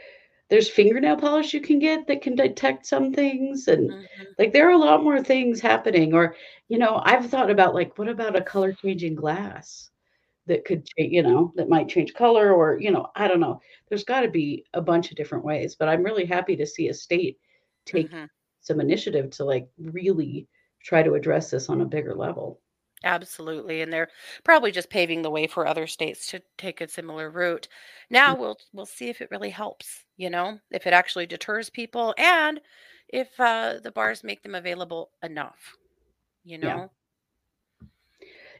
there's 0.51 0.71
fingernail 0.71 1.17
polish 1.17 1.53
you 1.53 1.61
can 1.61 1.81
get 1.81 2.07
that 2.07 2.23
can 2.23 2.37
detect 2.37 2.87
some 2.87 3.13
things 3.13 3.67
and 3.67 3.91
Mhm. 3.91 4.07
like 4.39 4.53
there 4.53 4.69
are 4.69 4.73
a 4.73 4.79
lot 4.79 5.03
more 5.03 5.21
things 5.23 5.61
happening 5.61 6.15
or 6.15 6.37
you 6.69 6.79
know 6.79 7.03
i've 7.05 7.27
thought 7.29 7.51
about 7.51 7.75
like 7.75 7.99
what 7.99 8.09
about 8.09 8.35
a 8.35 8.41
color 8.41 8.73
changing 8.73 9.15
glass 9.15 9.91
that 10.47 10.65
could 10.65 10.87
cha- 10.87 11.03
you 11.05 11.23
know 11.23 11.53
that 11.57 11.69
might 11.69 11.87
change 11.87 12.15
color 12.15 12.55
or 12.55 12.79
you 12.81 12.91
know 12.91 13.11
i 13.15 13.29
don't 13.29 13.41
know 13.41 13.61
there's 13.91 14.05
got 14.05 14.23
to 14.23 14.29
be 14.31 14.65
a 14.73 14.81
bunch 14.81 15.11
of 15.11 15.19
different 15.19 15.45
ways 15.45 15.75
but 15.75 15.87
i'm 15.87 16.03
really 16.03 16.25
happy 16.25 16.57
to 16.57 16.65
see 16.65 16.89
a 16.89 16.95
state 16.95 17.39
take 17.85 18.11
Mhm. 18.11 18.27
Some 18.61 18.81
initiative 18.81 19.31
to 19.31 19.45
like 19.45 19.69
really 19.79 20.49
try 20.83 21.03
to 21.03 21.15
address 21.15 21.51
this 21.51 21.69
on 21.69 21.81
a 21.81 21.87
bigger 21.87 22.15
level 22.15 22.61
Absolutely, 23.03 23.81
and 23.81 23.93
they're 23.93 24.09
probably 24.45 24.71
just 24.71 24.89
paving 24.89 25.23
the 25.23 25.31
way 25.33 25.49
for 25.49 25.67
other 25.67 25.89
states 25.89 26.27
to 26.27 26.43
take 26.57 26.81
a 26.81 26.87
similar 26.87 27.29
route. 27.29 27.67
Now 28.09 28.37
we'll 28.37 28.61
we'll 28.73 28.87
see 28.87 29.09
if 29.09 29.21
it 29.21 29.33
really 29.33 29.51
helps, 29.51 30.05
you 30.17 30.31
know, 30.31 30.61
if 30.71 30.87
it 30.87 30.93
actually 30.93 31.27
deters 31.27 31.71
people 31.71 32.15
and 32.17 32.61
if 33.09 33.41
uh, 33.41 33.81
the 33.83 33.91
bars 33.91 34.23
make 34.23 34.45
them 34.45 34.55
available 34.55 35.11
enough, 35.25 35.77
you 36.45 36.59
know. 36.59 36.93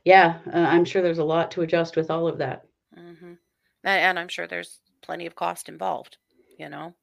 yeah 0.05 0.39
uh, 0.53 0.59
i'm 0.59 0.85
sure 0.85 1.03
there's 1.03 1.19
a 1.19 1.25
lot 1.25 1.51
to 1.51 1.63
adjust 1.63 1.97
with 1.97 2.11
all 2.11 2.27
of 2.27 2.39
that 2.39 2.65
hmm 2.95 3.11
And, 3.23 3.39
and 3.85 4.19
I'm 4.19 4.29
sure 4.29 4.47
there's 4.47 4.81
plenty 5.03 5.27
of 5.27 5.35
cost 5.35 5.69
involved, 5.69 6.19
you 6.59 6.69
know. 6.69 6.95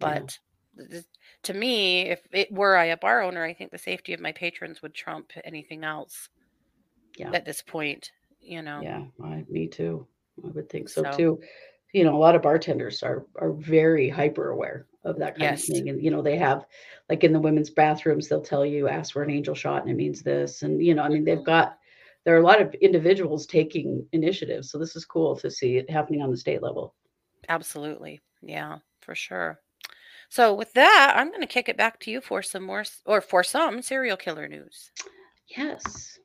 But 0.00 0.38
th- 0.90 1.04
to 1.44 1.54
me, 1.54 2.02
if 2.10 2.26
it 2.32 2.52
were 2.52 2.76
I 2.76 2.86
a 2.86 2.96
bar 2.96 3.22
owner, 3.22 3.44
I 3.44 3.54
think 3.54 3.70
the 3.72 3.78
safety 3.78 4.12
of 4.14 4.20
my 4.20 4.32
patrons 4.32 4.82
would 4.82 4.94
trump 4.94 5.32
anything 5.44 5.84
else 5.84 6.28
yeah 7.16 7.32
at 7.32 7.44
this 7.44 7.62
point, 7.62 8.12
you 8.40 8.62
know. 8.62 8.84
Yeah, 8.84 9.06
I, 9.22 9.44
me 9.48 9.68
too. 9.68 10.06
I 10.44 10.48
would 10.48 10.68
think 10.68 10.88
so, 10.88 11.04
So- 11.04 11.10
too. 11.16 11.40
You 11.92 12.04
know, 12.04 12.16
a 12.16 12.18
lot 12.18 12.34
of 12.34 12.40
bartenders 12.42 13.02
are 13.02 13.26
are 13.36 13.52
very 13.52 14.08
hyper 14.08 14.48
aware 14.50 14.86
of 15.04 15.18
that 15.18 15.36
kind 15.38 15.52
Yes. 15.52 15.60
of 15.68 15.74
thing, 15.76 15.88
and 15.90 16.02
you 16.02 16.10
know, 16.10 16.22
they 16.22 16.38
have 16.38 16.64
like 17.10 17.22
in 17.22 17.32
the 17.34 17.40
women's 17.40 17.68
bathrooms, 17.70 18.28
they'll 18.28 18.40
tell 18.40 18.64
you 18.64 18.88
ask 18.88 19.12
for 19.12 19.22
an 19.22 19.30
angel 19.30 19.54
shot 19.54 19.82
and 19.82 19.90
it 19.90 19.94
means 19.94 20.22
this, 20.22 20.62
and 20.62 20.82
you 20.84 20.94
know, 20.94 21.02
I 21.02 21.10
mean, 21.10 21.24
they've 21.24 21.42
Mhm. 21.42 21.44
got 21.44 21.78
there 22.24 22.34
are 22.34 22.38
a 22.38 22.42
lot 22.42 22.62
of 22.62 22.72
individuals 22.76 23.46
taking 23.46 24.08
initiatives, 24.12 24.70
so 24.70 24.78
this 24.78 24.96
is 24.96 25.04
cool 25.04 25.36
to 25.36 25.50
see 25.50 25.76
it 25.76 25.90
happening 25.90 26.22
on 26.22 26.30
the 26.30 26.36
state 26.36 26.62
level. 26.62 26.94
Absolutely. 27.48 28.20
Yeah, 28.40 28.80
for 29.00 29.14
sure. 29.14 29.60
So 30.32 30.54
with 30.54 30.72
that, 30.72 31.12
I'm 31.14 31.28
going 31.28 31.42
to 31.42 31.46
kick 31.46 31.68
it 31.68 31.76
back 31.76 32.00
to 32.00 32.10
you 32.10 32.22
for 32.22 32.40
some 32.40 32.62
more 32.62 32.84
or 33.04 33.20
for 33.20 33.44
some 33.44 33.82
serial 33.82 34.16
killer 34.16 34.48
news. 34.48 34.90
Yes. 35.46 36.18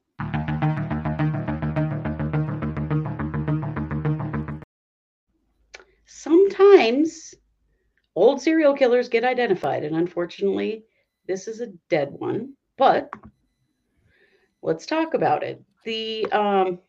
Sometimes 6.06 7.36
old 8.15 8.41
serial 8.41 8.74
killers 8.74 9.10
get 9.10 9.26
identified, 9.26 9.84
and 9.84 9.98
unfortunately, 9.98 10.86
this 11.28 11.50
is 11.50 11.60
a 11.60 11.74
dead 11.89 12.08
one. 12.12 12.54
But 12.78 13.12
let's 14.62 14.86
talk 14.86 15.15
about 15.15 15.43
it. 15.43 15.62
The 15.84 16.32
um, 16.32 16.80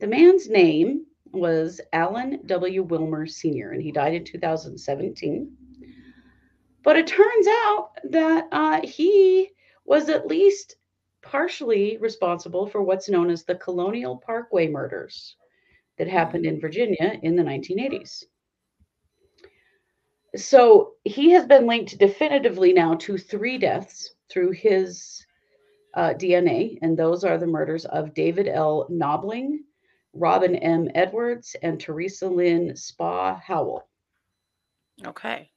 the 0.00 0.08
man's 0.08 0.48
name 0.48 1.06
was 1.26 1.80
Alan 1.92 2.40
W. 2.46 2.82
Wilmer 2.82 3.28
Sr., 3.28 3.70
and 3.70 3.80
he 3.80 3.92
died 3.92 4.14
in 4.14 4.24
2017. 4.24 5.56
But 6.82 6.96
it 6.96 7.06
turns 7.06 7.46
out 7.46 7.90
that 8.10 8.48
uh, 8.52 8.80
he 8.82 9.50
was 9.84 10.08
at 10.08 10.26
least 10.26 10.76
partially 11.22 11.98
responsible 11.98 12.66
for 12.66 12.82
what's 12.82 13.08
known 13.08 13.30
as 13.30 13.44
the 13.44 13.54
Colonial 13.54 14.16
Parkway 14.16 14.68
murders 14.68 15.36
that 15.98 16.08
happened 16.08 16.46
in 16.46 16.60
Virginia 16.60 17.18
in 17.22 17.36
the 17.36 17.42
1980s. 17.42 18.24
So 20.36 20.94
he 21.04 21.30
has 21.30 21.44
been 21.46 21.66
linked 21.66 21.98
definitively 21.98 22.72
now 22.72 22.94
to 22.94 23.18
three 23.18 23.58
deaths 23.58 24.14
through 24.30 24.52
his 24.52 25.26
uh, 25.94 26.14
DNA, 26.14 26.78
and 26.82 26.96
those 26.96 27.24
are 27.24 27.36
the 27.36 27.46
murders 27.46 27.84
of 27.84 28.14
David 28.14 28.46
L. 28.46 28.86
Knobling, 28.88 29.58
Robin 30.12 30.54
M. 30.54 30.88
Edwards, 30.94 31.56
and 31.62 31.80
Teresa 31.80 32.28
Lynn 32.28 32.76
Spaw 32.76 33.38
Howell. 33.40 33.88
Okay. 35.04 35.49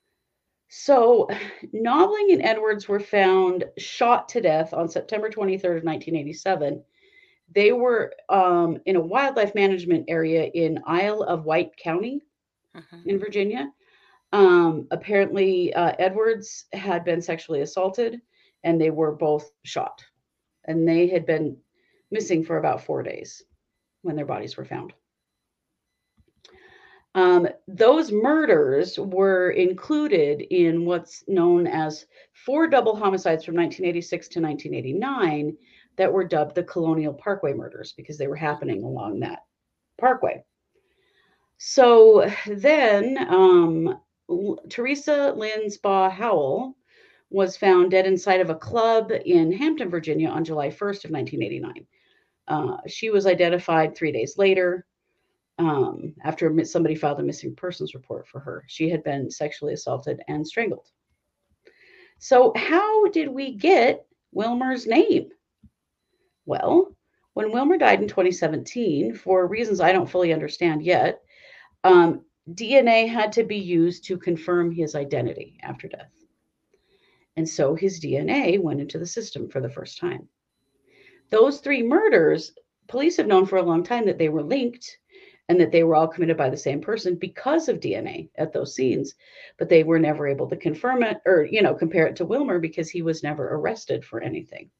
So, 0.75 1.27
Knobling 1.71 2.33
and 2.33 2.41
Edwards 2.41 2.88
were 2.88 2.99
found 2.99 3.63
shot 3.77 4.27
to 4.29 4.41
death 4.41 4.73
on 4.73 4.89
September 4.89 5.29
23rd 5.29 5.77
of 5.77 5.83
1987. 5.83 6.83
They 7.53 7.71
were 7.71 8.12
um, 8.27 8.79
in 8.88 8.95
a 8.95 8.99
wildlife 8.99 9.53
management 9.53 10.05
area 10.07 10.45
in 10.45 10.81
Isle 10.88 11.21
of 11.21 11.45
Wight 11.45 11.77
County 11.77 12.23
Mhm. 12.75 13.05
in 13.05 13.19
Virginia. 13.19 13.71
Um, 14.31 14.88
apparently, 14.89 15.71
uh, 15.75 15.93
Edwards 15.99 16.65
had 16.73 17.05
been 17.05 17.21
sexually 17.21 17.62
assaulted, 17.62 18.19
and 18.63 18.81
they 18.81 18.89
were 18.89 19.12
both 19.12 19.51
shot. 19.63 20.03
And 20.65 20.88
they 20.88 21.05
had 21.05 21.27
been 21.27 21.62
missing 22.09 22.43
for 22.43 22.57
about 22.57 22.81
four 22.81 23.03
days 23.03 23.43
when 24.01 24.15
their 24.15 24.25
bodies 24.25 24.57
were 24.57 24.65
found. 24.65 24.91
Um, 27.15 27.47
those 27.67 28.12
murders 28.12 28.97
were 28.97 29.52
included 29.52 30.41
in 30.41 30.86
what's 30.86 31.23
known 31.28 31.67
as 31.67 32.08
four 32.34 32.67
double 32.67 32.95
homicides 32.95 33.45
from 33.45 33.56
1986 33.56 34.28
to 34.30 34.41
1989 34.41 35.56
that 35.97 36.12
were 36.12 36.23
dubbed 36.23 36.56
the 36.56 36.63
Colonial 36.63 37.13
Parkway 37.13 37.54
murders 37.54 37.93
because 37.95 38.17
they 38.17 38.28
were 38.28 38.36
happening 38.36 38.84
along 38.84 39.19
that 39.19 39.43
parkway. 39.99 40.43
So 41.58 42.32
then, 42.47 43.17
um, 43.30 43.99
L- 44.30 44.60
Teresa 44.69 45.34
Lynn 45.38 45.69
Spaw 45.69 46.10
Howell 46.10 46.76
was 47.30 47.58
found 47.58 47.91
dead 47.91 48.08
inside 48.08 48.41
of 48.41 48.49
a 48.49 48.56
club 48.56 49.12
in 49.12 49.52
Hampton, 49.52 49.89
Virginia 49.89 50.30
on 50.30 50.43
July 50.43 50.69
1st 50.69 51.06
of 51.06 51.12
1989. 51.12 51.86
Uh, 52.47 52.78
she 52.88 53.12
was 53.12 53.28
identified 53.28 53.95
three 53.95 54.12
days 54.12 54.38
later 54.38 54.86
um, 55.59 56.13
after 56.23 56.51
somebody 56.65 56.95
filed 56.95 57.19
a 57.19 57.23
missing 57.23 57.55
persons 57.55 57.93
report 57.93 58.27
for 58.27 58.39
her. 58.39 58.63
She 58.67 58.89
had 58.89 59.03
been 59.03 59.29
sexually 59.29 59.73
assaulted 59.73 60.21
and 60.27 60.45
strangled. 60.45 60.87
So, 62.19 62.53
how 62.55 63.07
did 63.09 63.27
we 63.27 63.55
get 63.55 64.05
Wilmer's 64.31 64.87
name? 64.87 65.29
Well, 66.45 66.95
when 67.33 67.51
Wilmer 67.51 67.77
died 67.77 68.01
in 68.01 68.07
2017, 68.07 69.15
for 69.15 69.47
reasons 69.47 69.79
I 69.79 69.91
don't 69.91 70.09
fully 70.09 70.33
understand 70.33 70.83
yet, 70.83 71.21
um, 71.83 72.23
DNA 72.51 73.07
had 73.07 73.31
to 73.33 73.43
be 73.43 73.57
used 73.57 74.05
to 74.05 74.17
confirm 74.17 74.71
his 74.71 74.95
identity 74.95 75.57
after 75.63 75.87
death. 75.87 76.11
And 77.35 77.47
so 77.47 77.73
his 77.73 77.99
DNA 77.99 78.61
went 78.61 78.81
into 78.81 78.99
the 78.99 79.05
system 79.05 79.49
for 79.49 79.61
the 79.61 79.69
first 79.69 79.97
time. 79.97 80.27
Those 81.29 81.59
three 81.59 81.81
murders, 81.81 82.53
police 82.87 83.17
have 83.17 83.27
known 83.27 83.45
for 83.45 83.57
a 83.57 83.63
long 83.63 83.83
time 83.83 84.05
that 84.05 84.17
they 84.17 84.29
were 84.29 84.43
linked 84.43 84.99
and 85.53 85.61
that 85.61 85.71
they 85.71 85.83
were 85.83 85.95
all 85.95 86.07
committed 86.07 86.35
by 86.35 86.49
the 86.49 86.57
same 86.57 86.81
person 86.81 87.13
because 87.13 87.69
of 87.69 87.79
DNA 87.79 88.27
at 88.37 88.51
those 88.51 88.73
scenes, 88.73 89.13
but 89.59 89.69
they 89.69 89.83
were 89.83 89.99
never 89.99 90.27
able 90.27 90.49
to 90.49 90.57
confirm 90.57 91.03
it 91.03 91.21
or, 91.27 91.43
you 91.43 91.61
know, 91.61 91.75
compare 91.75 92.07
it 92.07 92.15
to 92.15 92.25
Wilmer 92.25 92.57
because 92.57 92.89
he 92.89 93.03
was 93.03 93.21
never 93.21 93.53
arrested 93.53 94.03
for 94.03 94.19
anything. 94.19 94.71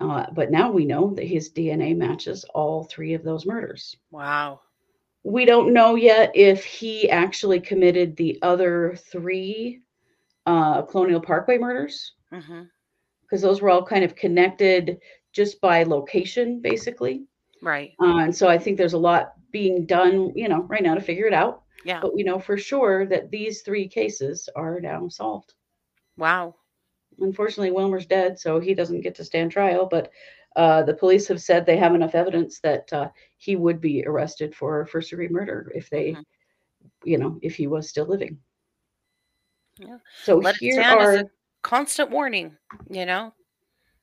Uh, 0.00 0.24
but 0.32 0.50
now 0.50 0.70
we 0.70 0.86
know 0.86 1.12
that 1.12 1.26
his 1.26 1.52
DNA 1.52 1.94
matches 1.94 2.46
all 2.54 2.84
three 2.84 3.12
of 3.12 3.22
those 3.22 3.44
murders. 3.44 3.94
Wow. 4.10 4.62
We 5.22 5.44
don't 5.44 5.74
know 5.74 5.96
yet 5.96 6.32
if 6.34 6.64
he 6.64 7.10
actually 7.10 7.60
committed 7.60 8.16
the 8.16 8.38
other 8.40 8.96
three 8.96 9.82
uh, 10.46 10.80
Colonial 10.80 11.20
Parkway 11.20 11.58
murders 11.58 12.14
because 13.20 13.42
those 13.42 13.60
were 13.60 13.68
all 13.68 13.84
kind 13.84 14.02
of 14.02 14.16
connected 14.16 14.98
just 15.34 15.60
by 15.60 15.82
location, 15.82 16.62
basically. 16.62 17.26
Right. 17.60 17.92
Uh, 18.00 18.18
and 18.18 18.34
so 18.34 18.48
I 18.48 18.58
think 18.58 18.76
there's 18.76 18.94
a 18.94 18.98
lot 18.98 19.34
being 19.50 19.84
done, 19.86 20.32
you 20.34 20.48
know, 20.48 20.62
right 20.62 20.82
now 20.82 20.94
to 20.94 21.00
figure 21.00 21.26
it 21.26 21.34
out. 21.34 21.62
Yeah. 21.84 22.00
But 22.00 22.14
we 22.14 22.22
know 22.22 22.38
for 22.38 22.56
sure 22.56 23.06
that 23.06 23.30
these 23.30 23.62
three 23.62 23.88
cases 23.88 24.48
are 24.54 24.80
now 24.80 25.08
solved. 25.08 25.54
Wow. 26.16 26.54
Unfortunately, 27.18 27.70
Wilmer's 27.70 28.06
dead, 28.06 28.38
so 28.38 28.60
he 28.60 28.74
doesn't 28.74 29.00
get 29.02 29.14
to 29.16 29.24
stand 29.24 29.50
trial. 29.50 29.86
But 29.90 30.10
uh, 30.56 30.82
the 30.82 30.94
police 30.94 31.26
have 31.28 31.40
said 31.40 31.64
they 31.64 31.76
have 31.76 31.94
enough 31.94 32.14
evidence 32.14 32.60
that 32.60 32.92
uh, 32.92 33.08
he 33.36 33.56
would 33.56 33.80
be 33.80 34.04
arrested 34.06 34.54
for 34.54 34.86
first 34.86 35.10
degree 35.10 35.28
murder 35.28 35.70
if 35.74 35.88
they, 35.90 36.12
Mhm. 36.12 36.24
you 37.04 37.18
know, 37.18 37.38
if 37.42 37.54
he 37.54 37.66
was 37.66 37.88
still 37.88 38.06
living. 38.06 38.38
Yeah. 39.78 39.98
So 40.22 40.36
Let 40.36 40.56
here 40.56 40.82
are, 40.82 41.30
constant 41.62 42.10
warning, 42.10 42.56
you 42.90 43.06
know, 43.06 43.32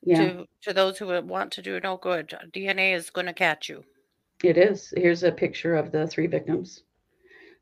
yeah, 0.02 0.30
to 0.32 0.46
to 0.60 0.72
those 0.72 0.98
who 0.98 1.06
want 1.22 1.52
to 1.52 1.62
do 1.62 1.80
no 1.80 1.96
good. 1.96 2.34
DNA 2.52 2.92
is 2.92 3.10
going 3.10 3.26
to 3.26 3.32
catch 3.32 3.68
you. 3.68 3.84
it 4.42 4.56
is. 4.58 4.92
Here's 4.96 5.22
a 5.24 5.32
picture 5.32 5.74
of 5.76 5.92
the 5.92 6.06
three 6.06 6.26
victims. 6.26 6.82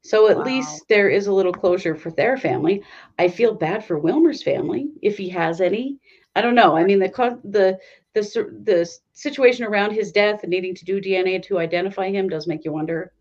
So 0.03 0.29
at 0.29 0.41
Wow. 0.41 0.43
least 0.43 0.89
there 0.89 1.09
is 1.09 1.27
a 1.27 1.33
little 1.33 1.53
closure 1.53 1.95
for 1.95 2.11
their 2.11 2.37
family. 2.37 2.83
I 3.19 3.29
feel 3.29 3.55
bad 3.55 3.85
for 3.85 3.99
Wilmer's 3.99 4.43
family 4.43 4.89
if 5.03 5.17
he 5.19 5.29
has 5.31 5.61
any. 5.61 5.99
I 6.35 6.41
don't 6.43 6.55
know. 6.55 6.77
I 6.77 6.85
mean, 6.85 6.99
the 7.01 7.09
the 7.45 7.79
the 8.15 8.23
the 8.65 8.91
situation 9.13 9.65
around 9.65 9.93
his 9.93 10.13
death 10.13 10.43
and 10.43 10.51
needing 10.51 10.75
to 10.77 10.85
do 10.85 11.01
DNA 11.01 11.39
to 11.41 11.59
identify 11.59 12.11
him 12.11 12.29
does 12.29 12.47
make 12.47 12.65
you 12.65 12.73
wonder 12.73 13.13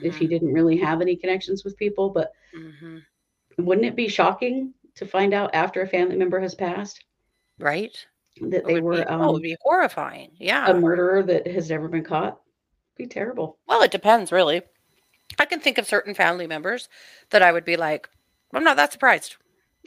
if 0.00 0.16
he 0.18 0.26
didn't 0.26 0.52
really 0.52 0.76
have 0.78 1.00
any 1.00 1.16
connections 1.16 1.64
with 1.64 1.76
people. 1.76 2.10
But 2.10 2.30
hmm 2.52 2.98
wouldn't 3.58 3.86
it 3.86 3.96
be 3.96 4.08
shocking 4.08 4.74
to 4.94 5.04
find 5.06 5.34
out 5.34 5.54
after 5.54 5.82
a 5.82 5.86
family 5.88 6.16
member 6.16 6.40
has 6.40 6.54
passed 6.54 7.04
Right. 7.58 8.06
That 8.40 8.64
they 8.66 8.80
were 8.80 8.96
be, 8.96 9.04
oh, 9.04 9.20
um, 9.20 9.32
would 9.32 9.42
be 9.42 9.56
horrifying. 9.62 10.30
Yeah. 10.38 10.70
a 10.70 10.74
murderer 10.74 11.22
that 11.22 11.46
has 11.46 11.70
never 11.70 11.88
been 11.88 12.04
caught? 12.04 12.40
Be 12.96 13.06
terrible. 13.06 13.58
Well, 13.66 13.82
it 13.82 13.90
depends, 13.90 14.32
really. 14.32 14.62
I 15.38 15.44
can 15.46 15.60
think 15.60 15.78
of 15.78 15.86
certain 15.86 16.14
family 16.14 16.46
members 16.46 16.88
that 17.30 17.42
I 17.42 17.52
would 17.52 17.64
be 17.64 17.76
like, 17.76 18.08
I'm 18.52 18.64
not 18.64 18.76
that 18.76 18.92
surprised. 18.92 19.36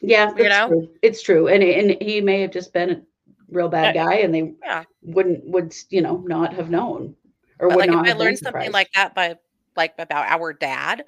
Yeah, 0.02 0.32
that's 0.34 0.50
know? 0.50 0.68
true. 0.68 0.90
It's 1.02 1.22
true, 1.24 1.48
and 1.48 1.64
and 1.64 2.02
he 2.02 2.22
may 2.22 2.42
have 2.42 2.52
just 2.52 2.74
been 2.74 2.92
a 2.92 3.02
real 3.50 3.70
bad 3.70 3.96
guy, 3.96 4.16
and 4.16 4.34
they 4.34 4.54
Yeah. 4.62 4.84
wouldn't 5.02 5.46
would 5.46 5.74
you 5.90 6.02
know 6.02 6.18
not 6.28 6.54
have 6.54 6.70
known 6.70 7.16
or 7.60 7.70
But 7.70 7.78
would 7.78 7.80
like 7.80 7.90
if 7.90 7.96
not 7.96 8.06
I 8.06 8.10
have 8.10 8.18
learned 8.20 8.38
something 8.40 8.72
like 8.72 8.92
that 8.94 9.16
by 9.16 9.36
like 9.76 9.94
about 9.98 10.28
our 10.28 10.54
dad, 10.54 11.06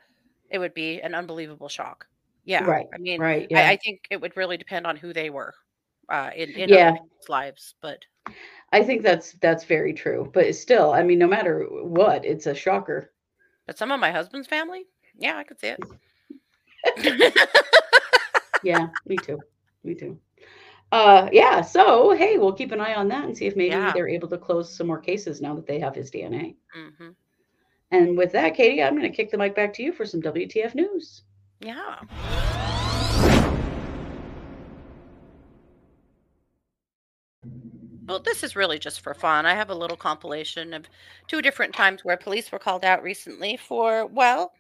it 0.50 0.58
would 0.58 0.74
be 0.74 1.02
an 1.02 1.14
unbelievable 1.14 1.70
shock. 1.70 2.08
Yeah. 2.46 2.64
Right, 2.64 2.88
I 2.94 2.98
mean, 2.98 3.22
right? 3.22 3.46
Yeah, 3.50 3.68
I, 3.68 3.72
I 3.72 3.78
think 3.78 4.02
it 4.10 4.20
would 4.22 4.36
really 4.36 4.58
depend 4.58 4.88
on 4.88 4.96
who 4.96 5.14
they 5.14 5.30
were 5.30 5.54
uh, 6.10 6.32
in, 6.36 6.50
in 6.52 6.70
Yeah. 6.70 6.96
lives. 7.28 7.76
But 7.82 8.06
I 8.72 8.84
think 8.84 9.02
that's 9.04 9.34
that's 9.34 9.64
very 9.66 9.94
true. 9.94 10.30
But 10.34 10.54
still, 10.56 10.92
I 10.92 11.04
mean, 11.04 11.20
no 11.20 11.28
matter 11.28 11.66
what, 11.70 12.26
it's 12.26 12.46
a 12.48 12.56
shocker. 12.56 13.12
but 13.66 13.78
some 13.78 13.92
of 13.92 14.00
my 14.00 14.12
husband's 14.12 14.48
family, 14.48 14.86
yeah, 15.18 15.38
I 15.38 15.44
could 15.44 15.60
see 15.60 15.74
it. 15.76 17.40
Yeah, 18.62 18.88
me 19.06 19.18
too. 19.18 19.42
Me 19.86 19.96
too. 19.96 20.20
Uh, 20.92 21.30
yeah. 21.32 21.62
So 21.62 22.12
hey, 22.12 22.38
we'll 22.38 22.52
keep 22.54 22.74
an 22.74 22.82
eye 22.82 22.96
on 22.96 23.08
that 23.08 23.24
and 23.24 23.38
see 23.38 23.46
if 23.46 23.56
maybe 23.56 23.70
Yeah. 23.76 23.94
they're 23.94 24.10
able 24.10 24.28
to 24.30 24.38
close 24.38 24.76
some 24.76 24.88
more 24.88 25.00
cases 25.00 25.40
now 25.40 25.56
that 25.56 25.66
they 25.66 25.80
have 25.80 25.96
his 25.96 26.12
DNA. 26.12 26.56
hmm 26.74 27.12
And 27.92 28.18
with 28.18 28.34
that, 28.34 28.56
Katie, 28.56 28.84
I'm 28.84 28.98
going 28.98 29.10
to 29.10 29.16
kick 29.16 29.32
the 29.32 29.38
mic 29.38 29.56
back 29.56 29.74
to 29.76 29.84
you 29.84 29.94
for 29.94 30.06
some 30.06 30.22
WTF 30.22 30.76
news. 30.76 31.24
Yeah. 31.62 32.00
Well, 38.10 38.20
this 38.20 38.44
is 38.44 38.56
really 38.56 38.80
just 38.80 39.02
for 39.02 39.14
fun. 39.14 39.46
I 39.46 39.54
have 39.54 39.70
a 39.70 39.76
little 39.76 39.96
compilation 39.96 40.74
of 40.74 40.90
two 41.28 41.44
different 41.44 41.76
times 41.76 42.04
where 42.04 42.18
police 42.18 42.52
were 42.52 42.58
called 42.58 42.84
out 42.84 43.04
recently 43.04 43.56
for, 43.56 44.08
well, 44.08 44.54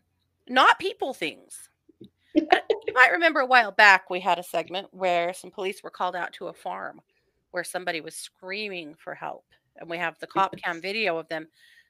not 0.47 0.77
people 0.77 1.15
things. 1.15 1.67
Uh, 1.99 2.57
you 2.85 2.93
might 2.93 3.09
remember 3.11 3.39
a 3.39 3.47
while 3.47 3.71
back 3.71 4.07
we 4.07 4.19
had 4.19 4.37
a 4.37 4.43
segment 4.43 4.87
where 4.91 5.33
some 5.33 5.49
police 5.49 5.81
were 5.81 5.89
called 5.89 6.15
out 6.15 6.31
to 6.33 6.49
a 6.49 6.53
farm 6.53 7.01
where 7.49 7.63
somebody 7.63 8.01
was 8.01 8.13
screaming 8.13 8.93
for 8.93 9.15
help. 9.15 9.45
And 9.77 9.89
we 9.89 9.97
have 9.97 10.19
the 10.19 10.27
cop 10.27 10.55
cam 10.63 10.79
video 10.79 11.17
of 11.17 11.27
them, 11.27 11.47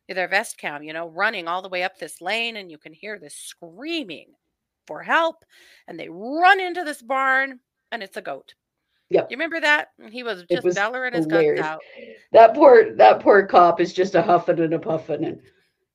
their 0.08 0.30
vest 0.30 0.58
cam, 0.58 0.82
you 0.82 0.94
know, 0.94 1.10
running 1.10 1.50
all 1.50 1.62
the 1.62 1.68
way 1.68 1.84
up 1.84 1.98
this 2.00 2.22
lane, 2.22 2.56
and 2.56 2.72
you 2.72 2.78
can 2.78 2.94
hear 2.94 3.20
this 3.20 3.36
screaming 3.36 4.28
for 4.88 5.04
help. 5.04 5.44
And 5.90 6.00
they 6.00 6.08
run 6.10 6.62
into 6.62 6.86
this 6.86 7.02
barn, 7.02 7.60
and 7.92 8.02
it's 8.02 8.16
a 8.16 8.22
goat. 8.22 8.54
Yep. 9.10 9.28
You 9.32 9.38
remember 9.38 9.60
that? 9.60 9.90
He 10.10 10.22
was 10.22 10.44
just 10.50 10.64
was 10.64 10.76
bellowing 10.76 11.14
his 11.14 11.26
hilarious. 11.26 11.62
guts 11.62 11.70
out. 11.70 11.82
That 12.32 12.54
poor 12.54 12.96
that 12.96 13.20
poor 13.20 13.46
cop 13.46 13.82
is 13.82 13.92
just 13.92 14.16
a 14.16 14.22
huffing 14.22 14.60
and 14.60 14.74
a 14.74 14.80
puffing, 14.80 15.26
and 15.26 15.42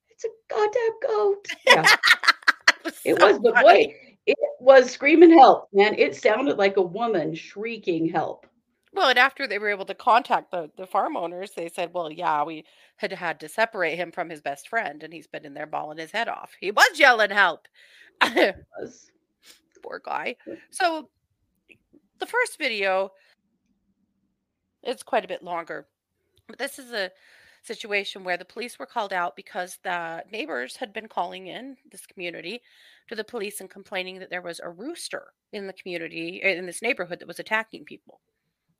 it's 0.09 0.25
a 0.25 0.29
goddamn 0.49 0.91
goat. 1.07 1.47
Yeah, 1.65 1.95
it 3.05 3.17
so 3.17 3.27
was, 3.27 3.39
the 3.41 3.53
funny. 3.53 3.87
boy, 3.87 3.95
it 4.25 4.37
was 4.59 4.91
screaming 4.91 5.37
help, 5.37 5.69
man. 5.71 5.95
It 5.97 6.15
sounded 6.15 6.57
like 6.57 6.75
a 6.77 6.81
woman 6.81 7.33
shrieking 7.35 8.09
help. 8.09 8.47
Well, 8.95 9.09
and 9.09 9.19
after 9.19 9.45
they 9.45 9.59
were 9.59 9.69
able 9.69 9.85
to 9.85 9.93
contact 9.93 10.51
the, 10.51 10.71
the 10.77 10.87
farm 10.87 11.17
owners, 11.17 11.51
they 11.51 11.67
said, 11.67 11.93
well, 11.93 12.09
yeah, 12.09 12.43
we 12.43 12.63
had 12.95 13.11
had 13.11 13.41
to 13.41 13.49
separate 13.49 13.97
him 13.97 14.11
from 14.11 14.29
his 14.29 14.41
best 14.41 14.69
friend, 14.69 15.03
and 15.03 15.13
he's 15.13 15.27
been 15.27 15.45
in 15.45 15.53
there 15.53 15.65
bawling 15.65 15.97
his 15.97 16.11
head 16.11 16.29
off. 16.29 16.53
He 16.61 16.71
was 16.71 16.97
yelling 16.97 17.31
help. 17.31 17.67
Poor 19.83 20.01
guy. 20.03 20.37
So 20.69 21.09
the 22.19 22.25
first 22.25 22.57
video 22.57 23.11
it's 24.83 25.03
quite 25.03 25.25
a 25.25 25.27
bit 25.27 25.41
longer. 25.43 25.87
But 26.47 26.59
this 26.59 26.77
is 26.77 26.91
a 26.91 27.09
situation 27.63 28.23
where 28.23 28.37
the 28.37 28.45
police 28.45 28.77
were 28.77 28.85
called 28.85 29.11
out 29.11 29.35
because 29.35 29.79
the 29.83 30.23
neighbors 30.31 30.75
had 30.75 30.93
been 30.93 31.07
calling 31.07 31.47
in 31.47 31.75
this 31.91 32.05
community 32.05 32.61
to 33.09 33.15
the 33.15 33.23
police 33.23 33.61
and 33.61 33.69
complaining 33.69 34.19
that 34.19 34.29
there 34.29 34.43
was 34.43 34.59
a 34.63 34.69
rooster 34.69 35.33
in 35.53 35.65
the 35.65 35.73
community 35.73 36.39
in 36.43 36.67
this 36.67 36.83
neighborhood 36.83 37.19
that 37.19 37.27
was 37.27 37.39
attacking 37.39 37.83
people. 37.85 38.21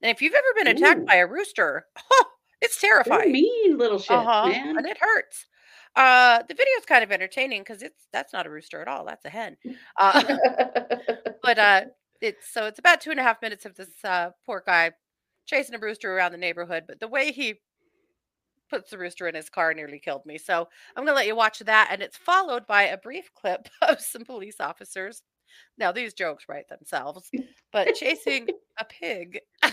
And 0.04 0.12
if 0.12 0.21
you've 0.21 0.36
ever 0.36 0.48
been 0.56 0.67
attacked 0.78 1.02
Ooh. 1.02 1.06
by 1.06 1.15
a 1.15 1.26
rooster, 1.26 1.88
it's 2.62 2.80
They're 2.80 3.02
terrifying. 3.04 3.32
mean 3.32 3.78
little 3.80 3.98
shit, 3.98 4.12
Uh-huh. 4.15 4.48
man. 4.50 4.78
And 4.78 4.86
it 4.86 4.98
hurts. 5.02 5.48
Uh, 5.95 6.43
the 6.48 6.54
video 6.54 6.74
is 6.78 6.86
kind 6.86 7.04
of 7.04 7.12
entertaining 7.12 7.62
because 7.62 7.82
it's 7.82 8.08
that's 8.13 8.34
not 8.34 8.45
a 8.45 8.50
rooster 8.50 8.82
at 8.82 8.88
all. 8.88 9.06
That's 9.06 9.26
a 9.26 9.30
hen. 9.30 9.58
Uh, 9.98 10.21
but 11.41 11.58
uh, 11.58 11.82
it's 12.21 12.51
so 12.51 12.65
it's 12.65 12.80
about 12.80 13.01
two 13.01 13.12
and 13.12 13.19
a 13.19 13.23
half 13.23 13.41
minutes 13.41 13.65
of 13.65 13.75
this 13.75 13.89
uh, 14.04 14.32
poor 14.45 14.63
guy 14.65 14.91
chasing 15.45 15.75
a 15.75 15.80
rooster 15.80 16.15
around 16.15 16.32
the 16.32 16.38
neighborhood. 16.38 16.84
But 16.88 16.99
the 16.99 17.08
way 17.08 17.32
he 17.32 17.56
puts 18.69 18.91
the 18.91 18.97
rooster 18.97 19.28
in 19.28 19.36
his 19.36 19.49
car 19.49 19.73
nearly 19.73 19.99
killed 19.99 20.25
me. 20.25 20.38
So 20.38 20.67
I'm 20.95 21.06
gonna 21.06 21.15
let 21.15 21.28
you 21.28 21.36
watch 21.36 21.60
that, 21.60 21.89
and 21.91 22.01
it's 22.01 22.17
followed 22.17 22.65
by 22.67 22.84
a 22.84 22.97
brief 22.97 23.30
clip 23.34 23.67
of 23.82 24.01
some 24.01 24.25
police 24.25 24.58
officers. 24.60 25.23
Now 25.78 25.91
these 25.91 26.13
jokes 26.13 26.45
write 26.49 26.67
themselves, 26.69 27.30
but 27.71 27.95
chasing 27.95 28.47
a 28.80 28.86
pig. 28.86 29.39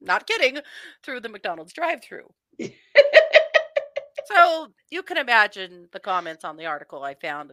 Not 0.00 0.26
kidding, 0.26 0.58
through 1.02 1.20
the 1.20 1.28
McDonald's 1.30 1.72
drive-through. 1.72 2.28
So 4.26 4.68
you 4.90 5.02
can 5.02 5.16
imagine 5.18 5.88
the 5.92 6.00
comments 6.00 6.44
on 6.44 6.56
the 6.56 6.66
article 6.66 7.02
I 7.02 7.14
found 7.14 7.52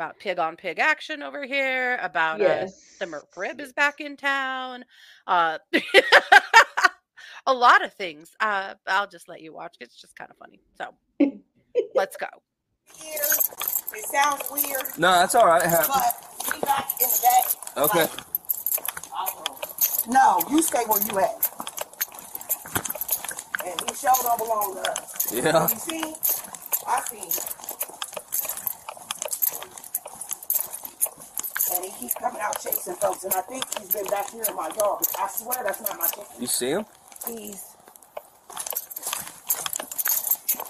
about 0.00 0.18
pig 0.18 0.38
on 0.38 0.56
pig 0.56 0.78
action 0.78 1.22
over 1.22 1.44
here, 1.44 1.98
about 2.00 2.40
uh, 2.40 2.44
yes. 2.44 2.96
the 2.98 3.04
McRib 3.04 3.60
is 3.60 3.74
back 3.74 4.00
in 4.00 4.16
town, 4.16 4.82
uh, 5.26 5.58
a 7.46 7.52
lot 7.52 7.84
of 7.84 7.92
things. 7.92 8.30
Uh, 8.40 8.74
I'll 8.86 9.06
just 9.06 9.28
let 9.28 9.42
you 9.42 9.52
watch. 9.52 9.76
It's 9.78 10.00
just 10.00 10.16
kind 10.16 10.30
of 10.30 10.38
funny. 10.38 10.60
So 10.78 10.94
let's 11.94 12.16
go. 12.16 12.28
weird. 12.98 13.20
It 13.92 14.06
sounds 14.06 14.42
weird, 14.50 14.84
No, 14.96 15.12
that's 15.12 15.34
all 15.34 15.46
right. 15.46 15.62
It 15.62 15.68
happens. 15.68 15.88
but 15.88 16.54
we 16.54 16.60
back 16.62 16.90
in 16.98 17.08
the 17.10 17.20
day. 17.20 17.82
Okay. 17.82 18.00
like, 18.00 18.10
no, 20.08 20.40
you 20.50 20.62
stay 20.62 20.82
where 20.86 21.02
you 21.02 21.18
at. 21.18 21.50
And 23.66 23.90
he 23.90 23.94
sure 23.96 24.14
don't 24.22 24.38
belong 24.38 24.76
to 24.76 24.90
us. 24.92 25.34
Yeah. 25.34 25.68
You 25.68 25.76
see? 25.76 26.14
I 26.86 27.00
see. 27.02 27.59
And 31.80 31.90
he 31.90 32.08
keep 32.08 32.14
coming 32.16 32.42
out 32.42 32.60
chasing 32.60 32.94
folks, 32.96 33.24
and 33.24 33.32
I 33.32 33.40
think 33.40 33.64
he's 33.78 33.90
been 33.90 34.04
back 34.08 34.30
here 34.30 34.44
in 34.46 34.54
my 34.54 34.68
yard. 34.76 35.02
I 35.18 35.26
swear 35.28 35.64
that's 35.64 35.80
not 35.80 35.98
my 35.98 36.06
chicken. 36.08 36.24
You 36.38 36.46
see 36.46 36.68
him? 36.72 36.84
He's 37.26 37.64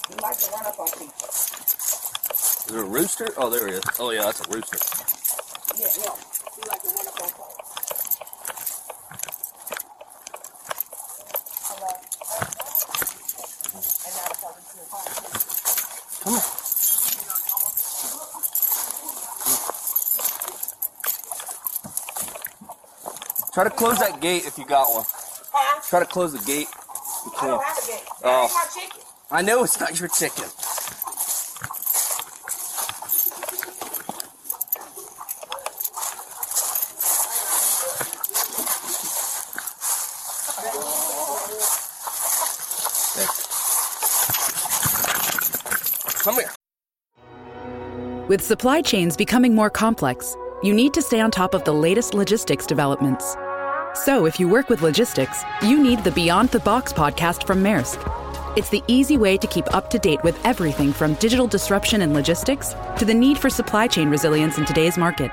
he 0.09 0.14
likes 0.23 0.46
to 0.46 0.53
run 0.53 0.66
up 0.66 0.79
on 0.79 0.87
people. 0.87 1.27
Is 1.27 2.64
there 2.68 2.83
a 2.83 2.85
rooster? 2.85 3.29
Oh, 3.37 3.51
there 3.51 3.66
he 3.66 3.73
is. 3.75 3.83
Oh, 3.99 4.12
yeah, 4.12 4.23
that's 4.23 4.46
a 4.46 4.51
rooster. 4.53 4.79
Yeah, 5.77 5.88
yeah. 5.99 6.14
He 6.55 6.62
likes 6.68 6.85
to 6.85 6.90
run 6.94 7.09
up 7.09 7.23
on 7.23 7.29
folks. 7.35 7.59
Hello. 11.66 11.90
And 14.07 14.14
now 14.14 14.31
it's 14.31 14.44
over 14.46 14.61
to 14.62 14.77
the 14.79 14.87
phone. 14.87 15.11
Come 16.23 16.35
on. 16.35 16.61
Try 23.61 23.68
to 23.68 23.77
close 23.77 23.99
that 23.99 24.23
gate 24.23 24.46
if 24.46 24.57
you 24.57 24.64
got 24.64 24.88
one. 24.88 25.05
Huh? 25.53 25.83
Try 25.87 26.01
to 26.01 26.07
close 26.07 26.33
the 26.33 26.38
gate. 26.46 26.66
You 27.27 27.33
I 27.42 27.46
don't 27.46 27.62
have 27.62 27.77
a 27.77 27.87
gate. 27.87 28.05
Oh. 28.09 28.23
That 28.23 28.42
ain't 28.42 28.53
my 28.55 28.64
chicken. 28.73 29.03
I 29.31 29.42
know 29.42 29.64
it's 29.64 29.79
not 29.79 30.01
your 30.01 30.09
chicken. 30.09 30.44
Come 46.23 46.37
here. 46.37 48.27
With 48.27 48.40
supply 48.40 48.81
chains 48.81 49.18
becoming 49.18 49.55
more 49.55 49.68
complex, 49.68 50.35
you 50.62 50.73
need 50.73 50.94
to 50.94 51.03
stay 51.03 51.20
on 51.20 51.31
top 51.31 51.53
of 51.53 51.64
the 51.64 51.75
latest 51.75 52.14
logistics 52.14 52.64
developments. 52.64 53.37
So, 54.11 54.27
if 54.27 54.40
you 54.40 54.49
work 54.49 54.68
with 54.68 54.83
logistics, 54.83 55.44
you 55.62 55.81
need 55.81 56.03
the 56.03 56.11
Beyond 56.11 56.49
the 56.49 56.59
Box 56.59 56.92
podcast 56.92 57.46
from 57.46 57.62
Maersk. 57.62 58.01
It's 58.57 58.68
the 58.68 58.83
easy 58.88 59.16
way 59.16 59.37
to 59.37 59.46
keep 59.46 59.73
up 59.73 59.88
to 59.90 60.01
date 60.01 60.20
with 60.25 60.37
everything 60.44 60.92
from 60.92 61.14
digital 61.14 61.46
disruption 61.46 62.03
in 62.03 62.12
logistics 62.12 62.75
to 62.99 63.05
the 63.05 63.14
need 63.14 63.38
for 63.38 63.49
supply 63.49 63.87
chain 63.87 64.09
resilience 64.09 64.59
in 64.59 64.64
today's 64.64 64.99
market. 64.99 65.31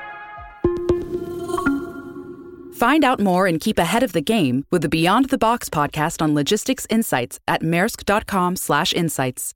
Find 2.75 3.03
out 3.03 3.19
more 3.19 3.47
and 3.47 3.59
keep 3.59 3.79
ahead 3.79 4.03
of 4.03 4.13
the 4.13 4.21
game 4.21 4.63
with 4.69 4.83
the 4.83 4.89
Beyond 4.89 5.29
the 5.29 5.39
Box 5.39 5.69
podcast 5.69 6.21
on 6.21 6.35
logistics 6.35 6.85
insights 6.91 7.39
at 7.47 7.63
maersk.com/insights. 7.63 9.53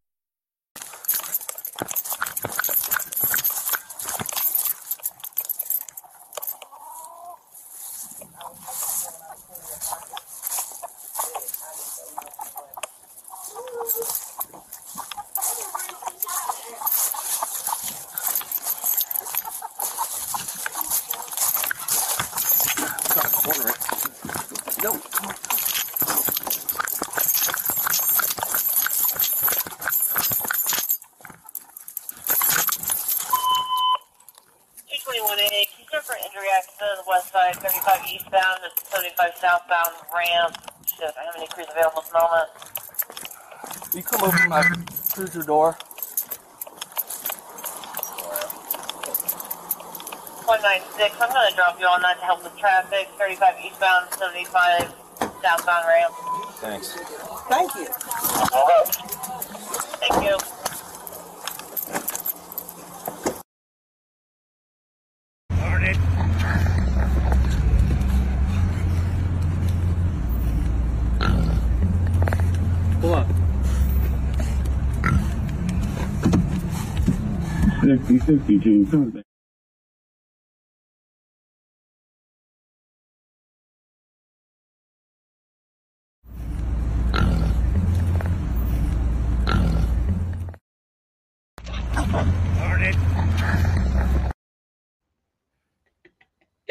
Try 23.12 23.24
to 23.24 23.30
corner 23.30 23.68
it. 23.68 23.78
No. 24.84 24.92
come 24.94 25.28
on. 25.28 25.36
Two 34.88 34.98
twenty-one 35.04 35.40
A, 35.40 35.68
concern 35.76 36.02
for 36.04 36.16
injury 36.16 36.48
accident 36.56 36.90
on 36.92 36.98
the 37.04 37.10
west 37.10 37.32
side, 37.32 37.56
thirty-five 37.56 38.02
eastbound 38.08 38.60
and 38.64 38.74
seventy-five 38.90 39.36
southbound 39.36 39.91
ramp. 40.14 40.58
Shit, 40.86 41.14
I 41.18 41.24
have 41.26 41.36
any 41.38 41.48
crews 41.48 41.68
available 41.72 42.02
at 42.02 42.08
the 42.08 42.14
moment. 42.14 42.50
You 43.94 44.04
come 44.04 44.24
open 44.24 44.50
my 44.50 44.64
cruiser 45.14 45.44
door. 45.44 45.78
One 50.46 50.62
nine 50.64 50.82
six, 50.98 51.16
I'm 51.20 51.30
gonna 51.32 51.56
drop 51.56 51.80
you 51.80 51.86
on 51.86 52.02
that 52.02 52.20
to 52.20 52.26
help 52.26 52.44
with 52.44 52.58
traffic, 52.58 53.08
thirty-five 53.18 53.56
eastbound, 53.64 54.14
seventy-five 54.14 54.94
southbound 55.42 55.86
ramp. 55.88 56.14
Thanks. 56.60 56.94
Thank 57.50 57.76
you. 57.76 57.88
Thank 60.00 60.24
you. 60.24 60.38
Pull 73.02 73.16
up. 73.16 73.28
6062 77.82 78.86
contact. 78.92 79.26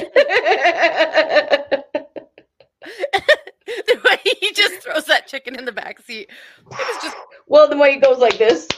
the 3.85 3.99
way 4.03 4.19
he 4.39 4.53
just 4.53 4.75
throws 4.83 5.05
that 5.05 5.25
chicken 5.25 5.57
in 5.57 5.65
the 5.65 5.71
back 5.71 5.99
seat. 6.01 6.29
It 6.29 6.67
was 6.67 7.03
just 7.03 7.17
well, 7.47 7.67
the 7.67 7.77
way 7.77 7.93
he 7.93 7.99
goes 7.99 8.19
like 8.19 8.37
this. 8.37 8.67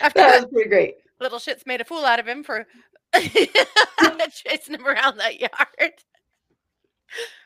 after 0.00 0.20
that 0.20 0.32
that 0.32 0.42
was 0.42 0.47
pretty 0.58 0.70
great. 0.70 0.94
little 1.20 1.38
shit's 1.38 1.66
made 1.66 1.80
a 1.80 1.84
fool 1.84 2.04
out 2.04 2.20
of 2.20 2.26
him 2.28 2.42
for 2.44 2.66
chasing 3.16 4.74
him 4.74 4.86
around 4.86 5.18
that 5.18 5.40
yard. 5.40 5.92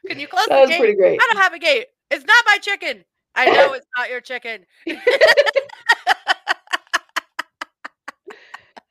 Can 0.07 0.18
you 0.18 0.27
close 0.27 0.46
That 0.46 0.55
the 0.57 0.61
was 0.62 0.70
gate? 0.70 0.79
pretty 0.81 0.94
great. 0.96 1.20
I 1.22 1.27
don't 1.33 1.42
have 1.42 1.53
a 1.55 1.59
gate. 1.59 1.87
It's 2.11 2.25
not 2.25 2.44
my 2.46 2.59
chicken. 2.59 3.05
I 3.35 3.46
know 3.46 3.72
it's 3.72 3.87
not 3.96 4.11
your 4.11 4.20
chicken. 4.20 4.66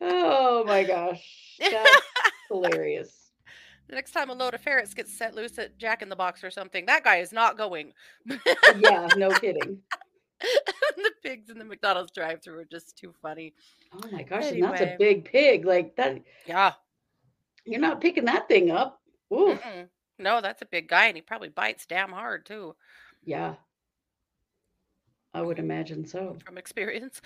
Oh 0.03 0.63
my 0.65 0.83
gosh. 0.83 1.57
That's 1.59 2.01
hilarious. 2.49 3.17
The 3.87 3.95
next 3.95 4.11
time 4.13 4.29
a 4.29 4.33
load 4.33 4.53
of 4.53 4.61
ferrets 4.61 4.93
gets 4.93 5.11
set 5.13 5.35
loose 5.35 5.59
at 5.59 5.77
Jack 5.77 6.01
in 6.01 6.07
the 6.07 6.15
Box 6.15 6.45
or 6.45 6.49
something, 6.49 6.85
that 6.85 7.03
guy 7.03 7.17
is 7.17 7.33
not 7.33 7.57
going. 7.57 7.91
Yeah, 8.79 9.09
no 9.17 9.29
kidding. 9.31 9.79
the 10.97 11.11
pigs 11.23 11.49
in 11.49 11.57
the 11.57 11.65
McDonald's 11.65 12.11
drive-through 12.11 12.59
are 12.59 12.65
just 12.65 12.97
too 12.97 13.13
funny. 13.21 13.53
Oh 13.93 14.01
my 14.11 14.23
gosh, 14.23 14.51
and 14.51 14.63
that's 14.63 14.81
a 14.81 14.95
big 14.97 15.25
pig. 15.25 15.65
Like 15.65 15.95
that 15.95 16.21
Yeah. 16.45 16.73
you're 17.65 17.79
not 17.79 18.01
picking 18.01 18.25
that 18.25 18.47
thing 18.47 18.71
up. 18.71 19.01
Ooh. 19.33 19.55
Mm-mm. 19.55 19.87
No, 20.19 20.41
that's 20.41 20.61
a 20.61 20.65
big 20.65 20.87
guy, 20.87 21.07
and 21.07 21.15
he 21.15 21.21
probably 21.21 21.49
bites 21.49 21.85
damn 21.85 22.11
hard 22.11 22.45
too, 22.45 22.75
Yeah. 23.25 23.55
I 25.33 25.41
would 25.41 25.59
imagine 25.59 26.05
so. 26.05 26.37
from 26.45 26.57
experience. 26.57 27.21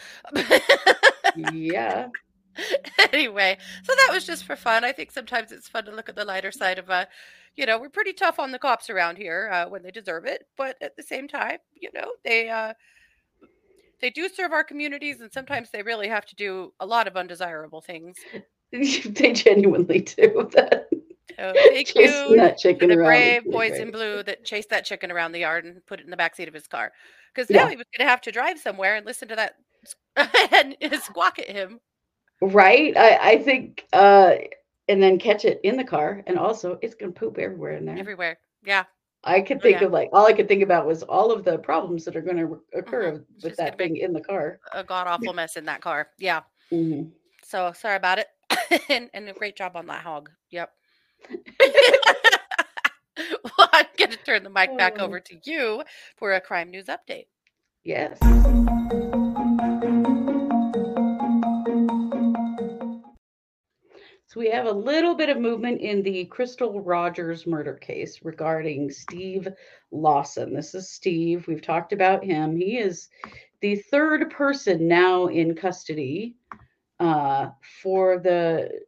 Yeah. 1.35 2.07
anyway, 3.11 3.57
so 3.83 3.93
that 3.93 4.09
was 4.13 4.25
just 4.25 4.45
for 4.45 4.55
fun. 4.55 4.83
I 4.85 4.91
think 4.91 5.11
sometimes 5.11 5.51
it's 5.51 5.67
fun 5.67 5.85
to 5.85 5.91
look 5.91 6.07
at 6.07 6.15
the 6.15 6.23
lighter 6.23 6.51
side 6.51 6.79
of, 6.79 6.89
uh, 6.89 7.05
you 7.55 7.65
know, 7.65 7.77
we're 7.79 7.89
pretty 7.89 8.13
tough 8.13 8.39
on 8.39 8.51
the 8.51 8.59
cops 8.59 8.89
around 8.89 9.17
here 9.17 9.49
uh, 9.51 9.67
when 9.67 9.83
they 9.83 9.91
deserve 9.91 10.25
it, 10.25 10.47
but 10.55 10.77
at 10.81 10.95
the 10.95 11.03
same 11.03 11.27
time, 11.27 11.57
you 11.73 11.89
know, 11.93 12.11
they 12.23 12.49
uh, 12.49 12.73
they 14.01 14.09
do 14.09 14.29
serve 14.29 14.51
our 14.51 14.63
communities, 14.63 15.21
and 15.21 15.31
sometimes 15.31 15.69
they 15.71 15.81
really 15.81 16.07
have 16.07 16.25
to 16.27 16.35
do 16.35 16.73
a 16.79 16.85
lot 16.85 17.07
of 17.07 17.15
undesirable 17.15 17.81
things. 17.81 18.17
they 18.71 19.31
genuinely 19.33 20.01
do 20.01 20.49
that. 20.53 20.89
So 21.37 21.53
thank 21.55 21.87
Chasing 21.87 22.31
you 22.31 22.35
that 22.37 22.57
to 22.59 22.73
the 22.73 22.85
around. 22.93 22.97
brave 22.97 23.43
boys 23.45 23.69
great. 23.71 23.81
in 23.81 23.91
blue 23.91 24.23
that 24.23 24.45
chased 24.45 24.69
that 24.69 24.85
chicken 24.85 25.11
around 25.11 25.31
the 25.33 25.39
yard 25.39 25.65
and 25.65 25.85
put 25.85 25.99
it 25.99 26.05
in 26.05 26.11
the 26.11 26.17
backseat 26.17 26.47
of 26.47 26.53
his 26.53 26.67
car. 26.67 26.91
Because 27.33 27.49
Yeah. 27.49 27.63
now 27.63 27.69
he 27.69 27.75
was 27.75 27.85
going 27.97 28.05
to 28.05 28.09
have 28.09 28.21
to 28.21 28.31
drive 28.31 28.59
somewhere 28.59 28.95
and 28.95 29.05
listen 29.05 29.27
to 29.27 29.35
that 29.35 29.55
and 30.53 30.77
squawk 31.03 31.39
at 31.39 31.49
him. 31.49 31.79
Right? 32.41 32.95
I, 32.95 33.31
I 33.31 33.37
think 33.39 33.85
uh 33.93 34.35
and 34.87 35.01
then 35.01 35.17
catch 35.19 35.45
it 35.45 35.59
in 35.63 35.77
the 35.77 35.83
car 35.83 36.23
and 36.27 36.37
also 36.37 36.77
it's 36.81 36.95
gonna 36.95 37.11
poop 37.11 37.37
everywhere 37.37 37.73
in 37.73 37.85
there. 37.85 37.97
everywhere. 37.97 38.37
Yeah. 38.63 38.83
I 39.27 39.41
could 39.41 39.57
Oh, 39.57 39.61
think 39.61 39.79
yeah. 39.81 39.87
of 39.87 39.91
like 39.91 40.09
all 40.13 40.25
I 40.27 40.33
could 40.33 40.47
think 40.47 40.61
about 40.63 40.85
was 40.85 41.01
all 41.03 41.31
of 41.31 41.43
the 41.43 41.57
problems 41.57 42.05
that 42.05 42.15
are 42.15 42.21
gonna 42.21 42.47
occur 42.73 43.11
Mhm. 43.11 43.13
with 43.13 43.41
Just 43.41 43.57
that 43.57 43.77
thing 43.77 43.97
in 43.97 44.13
the 44.13 44.21
car. 44.21 44.59
A 44.71 44.83
god 44.83 45.07
awful 45.07 45.33
mess 45.41 45.57
in 45.57 45.65
that 45.65 45.81
car. 45.81 46.09
Yeah. 46.19 46.41
Mhm. 46.71 47.11
So 47.43 47.73
sorry 47.73 47.95
about 47.95 48.19
it. 48.19 48.27
and, 48.89 49.09
and 49.13 49.27
a 49.29 49.33
great 49.33 49.55
job 49.55 49.75
on 49.75 49.87
that 49.87 50.03
hog. 50.03 50.29
Yep. 50.51 50.71
well, 53.19 53.69
I'm 53.73 53.85
going 53.97 54.11
to 54.11 54.17
turn 54.17 54.43
the 54.43 54.49
mic 54.49 54.77
back 54.77 54.97
Oh. 54.99 55.05
over 55.05 55.19
to 55.19 55.35
you 55.43 55.83
for 56.17 56.33
a 56.33 56.41
crime 56.41 56.69
news 56.69 56.85
update. 56.85 57.25
Yes. 57.83 58.19
So 64.35 64.41
we 64.41 64.49
have 64.49 64.65
a 64.65 64.71
little 64.73 65.15
bit 65.15 65.29
of 65.29 65.39
movement 65.39 65.79
in 65.79 66.03
the 66.03 66.25
Crystal 66.25 66.81
Rogers 66.81 67.47
murder 67.47 67.75
case 67.75 68.19
regarding 68.21 68.91
Steve 68.91 69.47
Lawson. 69.91 70.53
This 70.53 70.75
is 70.75 70.89
Steve. 70.89 71.47
We've 71.47 71.61
talked 71.61 71.93
about 71.93 72.21
him. 72.21 72.57
He 72.57 72.77
is 72.77 73.07
the 73.61 73.77
third 73.77 74.29
person 74.31 74.89
now 74.89 75.27
in 75.27 75.55
custody 75.55 76.35
uh, 76.99 77.51
for 77.81 78.19
the 78.19 78.81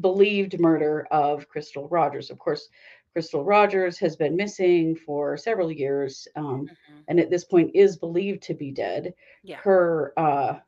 believed 0.00 0.58
murder 0.58 1.06
of 1.12 1.48
Crystal 1.48 1.88
Rogers. 1.88 2.28
Of 2.32 2.40
course, 2.40 2.68
Crystal 3.12 3.44
Rogers 3.44 4.00
has 4.00 4.16
been 4.16 4.34
missing 4.34 4.96
for 4.96 5.36
several 5.36 5.70
years 5.70 6.26
um, 6.34 6.66
Mhm. 6.66 7.04
and 7.06 7.20
at 7.20 7.30
this 7.30 7.44
point 7.44 7.70
is 7.72 7.96
believed 7.98 8.42
to 8.42 8.54
be 8.54 8.72
dead 8.72 9.14
Yeah. 9.44 9.58
her 9.58 10.12
uh 10.16 10.58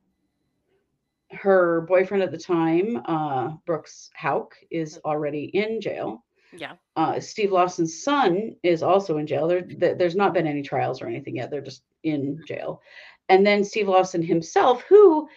her 1.31 1.83
boyfriend 1.83 2.23
at 2.23 2.31
the 2.33 2.39
time, 2.39 3.03
uh, 3.05 3.49
Brooks 3.67 4.11
Houck, 4.15 4.55
is 4.71 4.97
Mm-hmm. 4.97 5.09
already 5.09 5.45
in 5.45 5.81
jail. 5.81 6.25
Yeah. 6.57 6.77
Uh, 6.97 7.21
Steve 7.21 7.53
Lawson's 7.53 8.03
son 8.03 8.57
is 8.63 8.83
also 8.83 9.19
in 9.19 9.27
jail. 9.27 9.47
There, 9.47 9.61
th- 9.61 9.99
there's 9.99 10.17
not 10.17 10.33
been 10.33 10.47
any 10.47 10.63
trials 10.63 11.03
or 11.03 11.07
anything 11.07 11.37
yet. 11.37 11.51
They're 11.51 11.61
just 11.61 11.83
in 12.05 12.41
jail. 12.47 12.81
And 13.29 13.47
then 13.47 13.63
Steve 13.63 13.89
Lawson 13.89 14.23
himself, 14.23 14.83
who 14.89 15.29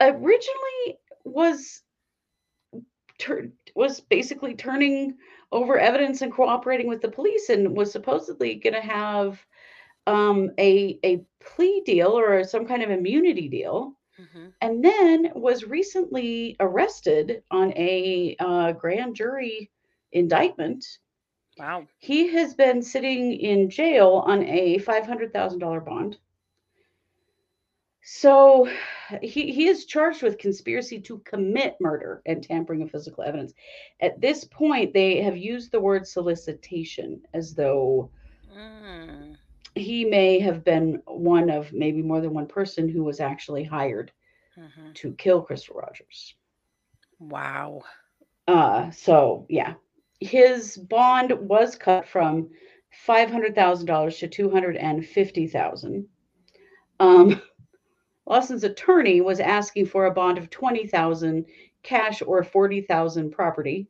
originally 0.00 0.98
was 1.24 1.82
tur- 3.18 3.52
was 3.76 4.00
basically 4.00 4.54
turning 4.54 5.16
over 5.52 5.78
evidence 5.78 6.22
and 6.22 6.32
cooperating 6.32 6.88
with 6.88 7.00
the 7.00 7.08
police, 7.10 7.48
and 7.48 7.76
was 7.76 7.92
supposedly 7.92 8.56
going 8.56 8.74
to 8.74 8.80
have 8.80 9.38
um, 10.08 10.50
a 10.58 10.98
a 11.04 11.24
plea 11.40 11.82
deal 11.86 12.08
or 12.18 12.42
some 12.42 12.66
kind 12.66 12.82
of 12.82 12.90
immunity 12.90 13.48
deal 13.48 13.96
hmm 14.32 14.48
and 14.60 14.84
then 14.84 15.32
was 15.34 15.64
recently 15.64 16.56
arrested 16.60 17.42
on 17.50 17.72
a 17.76 18.36
uh, 18.38 18.72
grand 18.72 19.16
jury 19.16 19.70
indictment. 20.12 20.84
Wow. 21.58 21.86
He 21.98 22.28
has 22.28 22.54
been 22.54 22.82
sitting 22.82 23.32
in 23.32 23.68
jail 23.68 24.22
on 24.26 24.44
a 24.44 24.78
$500,000 24.78 25.84
bond. 25.84 26.18
So 28.04 28.68
he, 29.22 29.52
he 29.52 29.68
is 29.68 29.86
charged 29.86 30.22
with 30.22 30.38
conspiracy 30.38 31.00
to 31.02 31.18
commit 31.18 31.76
murder 31.80 32.22
and 32.26 32.42
tampering 32.42 32.82
of 32.82 32.90
physical 32.90 33.22
evidence. 33.22 33.52
At 34.00 34.20
this 34.20 34.44
point, 34.44 34.92
they 34.92 35.22
have 35.22 35.36
used 35.36 35.70
the 35.70 35.80
word 35.80 36.06
solicitation 36.06 37.22
as 37.34 37.54
though 37.54 38.10
may 40.12 40.40
have 40.40 40.64
been 40.64 41.02
one 41.06 41.50
of 41.50 41.72
maybe 41.72 42.02
more 42.02 42.20
than 42.22 42.34
one 42.34 42.48
person 42.48 42.88
who 42.88 43.04
was 43.04 43.20
actually 43.20 43.64
hired 43.64 44.12
hmm 44.56 44.92
to 44.94 45.14
kill 45.14 45.42
Crystal 45.42 45.76
Rogers. 45.76 46.34
Wow. 47.20 47.82
Uh, 48.48 48.90
so 48.90 49.46
yeah, 49.48 49.74
his 50.20 50.76
bond 50.78 51.32
was 51.48 51.76
cut 51.76 52.06
from 52.06 52.50
five 52.90 53.30
hundred 53.30 53.54
thousand 53.54 53.86
dollars 53.86 54.18
to 54.18 54.28
two 54.28 54.50
hundred 54.50 54.76
and 54.76 55.04
fifty 55.06 55.46
thousand. 55.46 56.06
Um, 57.00 57.40
Lawson's 58.26 58.64
attorney 58.64 59.20
was 59.20 59.40
asking 59.40 59.86
for 59.86 60.06
a 60.06 60.12
bond 60.12 60.38
of 60.38 60.50
twenty 60.50 60.86
thousand 60.86 61.46
cash 61.82 62.22
or 62.26 62.42
forty 62.44 62.80
thousand 62.82 63.30
property. 63.32 63.88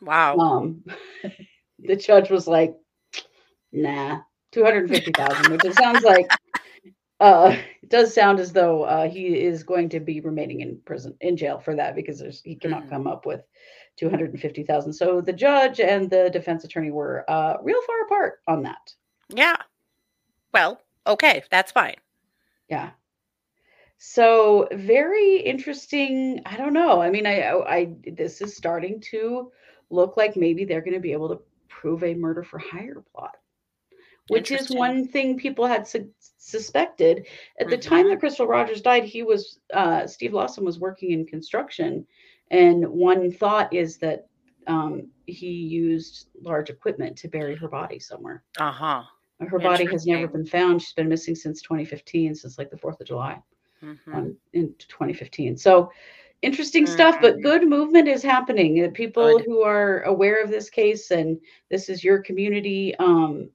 Wow. 0.00 0.40
Um, 0.40 0.84
the 1.78 1.96
judge 1.96 2.30
was 2.30 2.46
like, 2.48 2.74
"Nah, 3.72 4.22
two 4.52 4.64
hundred 4.64 4.88
fifty 4.88 5.12
thousand, 5.12 5.50
which 5.50 5.64
it 5.64 5.74
sounds 5.74 6.04
like." 6.04 6.26
Uh, 7.20 7.56
it 7.82 7.88
does 7.88 8.12
sound 8.12 8.40
as 8.40 8.52
though 8.52 8.82
uh, 8.82 9.08
he 9.08 9.38
is 9.40 9.62
going 9.62 9.88
to 9.88 10.00
be 10.00 10.20
remaining 10.20 10.60
in 10.60 10.76
prison, 10.84 11.14
in 11.20 11.36
jail 11.36 11.60
for 11.60 11.76
that 11.76 11.94
because 11.94 12.18
there's, 12.18 12.42
he 12.42 12.56
cannot 12.56 12.82
Mhm. 12.84 12.90
come 12.90 13.06
up 13.06 13.26
with 13.26 13.40
two 13.96 14.10
hundred 14.10 14.30
and 14.32 14.40
fifty 14.40 14.64
thousand. 14.64 14.92
So 14.92 15.20
the 15.20 15.32
judge 15.32 15.78
and 15.78 16.10
the 16.10 16.30
defense 16.30 16.64
attorney 16.64 16.90
were 16.90 17.24
uh, 17.30 17.58
real 17.62 17.80
far 17.82 18.02
apart 18.06 18.40
on 18.48 18.62
that. 18.64 18.92
Yeah. 19.28 19.54
Well, 20.52 20.80
okay, 21.06 21.44
that's 21.48 21.70
fine. 21.70 21.94
Yeah. 22.68 22.90
So 23.98 24.66
very 24.72 25.36
interesting. 25.36 26.40
I 26.44 26.56
don't 26.56 26.72
know. 26.72 27.00
I 27.00 27.10
mean, 27.10 27.26
I, 27.26 27.42
I, 27.42 27.74
I 27.76 27.94
this 28.04 28.40
is 28.40 28.56
starting 28.56 29.00
to 29.12 29.52
look 29.90 30.16
like 30.16 30.36
maybe 30.36 30.64
they're 30.64 30.80
going 30.80 30.94
to 30.94 31.00
be 31.00 31.12
able 31.12 31.28
to 31.28 31.40
prove 31.68 32.02
a 32.02 32.14
murder 32.14 32.42
for 32.42 32.58
hire 32.58 33.04
plot, 33.14 33.36
which 34.28 34.50
is 34.50 34.70
one 34.70 35.06
thing 35.06 35.36
people 35.36 35.66
had 35.66 35.86
su- 35.86 36.10
suspected 36.38 37.26
at 37.60 37.68
the 37.68 37.76
time 37.78 38.08
that 38.08 38.20
Crystal 38.20 38.46
Rogers 38.46 38.80
died. 38.82 39.04
He 39.04 39.22
was 39.22 39.58
uh, 39.72 40.06
Steve 40.06 40.32
Lawson 40.34 40.64
was 40.64 40.78
working 40.80 41.12
in 41.12 41.26
construction, 41.26 42.06
and 42.50 42.86
one 42.88 43.30
thought 43.30 43.72
is 43.72 43.98
that 43.98 44.26
um, 44.66 45.08
he 45.26 45.48
used 45.48 46.28
large 46.42 46.70
equipment 46.70 47.16
to 47.18 47.28
bury 47.28 47.56
her 47.56 47.68
body 47.68 47.98
somewhere. 47.98 48.42
Uh 48.58 48.72
huh. 48.72 49.04
Her 49.40 49.58
body 49.58 49.86
has 49.86 50.06
never 50.06 50.26
been 50.28 50.44
found. 50.46 50.80
She's 50.82 50.92
been 50.94 51.08
missing 51.08 51.34
since 51.34 51.62
2015, 51.62 52.34
since 52.34 52.58
like 52.58 52.70
the 52.70 52.76
4th 52.78 53.00
of 53.00 53.06
July 53.06 53.40
hmm 53.80 54.12
um, 54.12 54.36
in 54.52 54.74
2015. 54.88 55.56
So 55.56 55.90
interesting 56.42 56.86
stuff, 56.86 57.20
but 57.20 57.40
Mhm. 57.40 57.42
good 57.42 57.66
movement 57.68 58.08
is 58.08 58.22
happening. 58.22 58.90
People 58.92 59.38
Good. 59.38 59.46
who 59.46 59.62
are 59.62 60.02
aware 60.02 60.42
of 60.42 60.50
this 60.50 60.70
case 60.70 61.10
and 61.10 61.38
this 61.70 61.88
is 61.88 62.04
your 62.04 62.20
community, 62.22 62.94
um, 62.98 63.50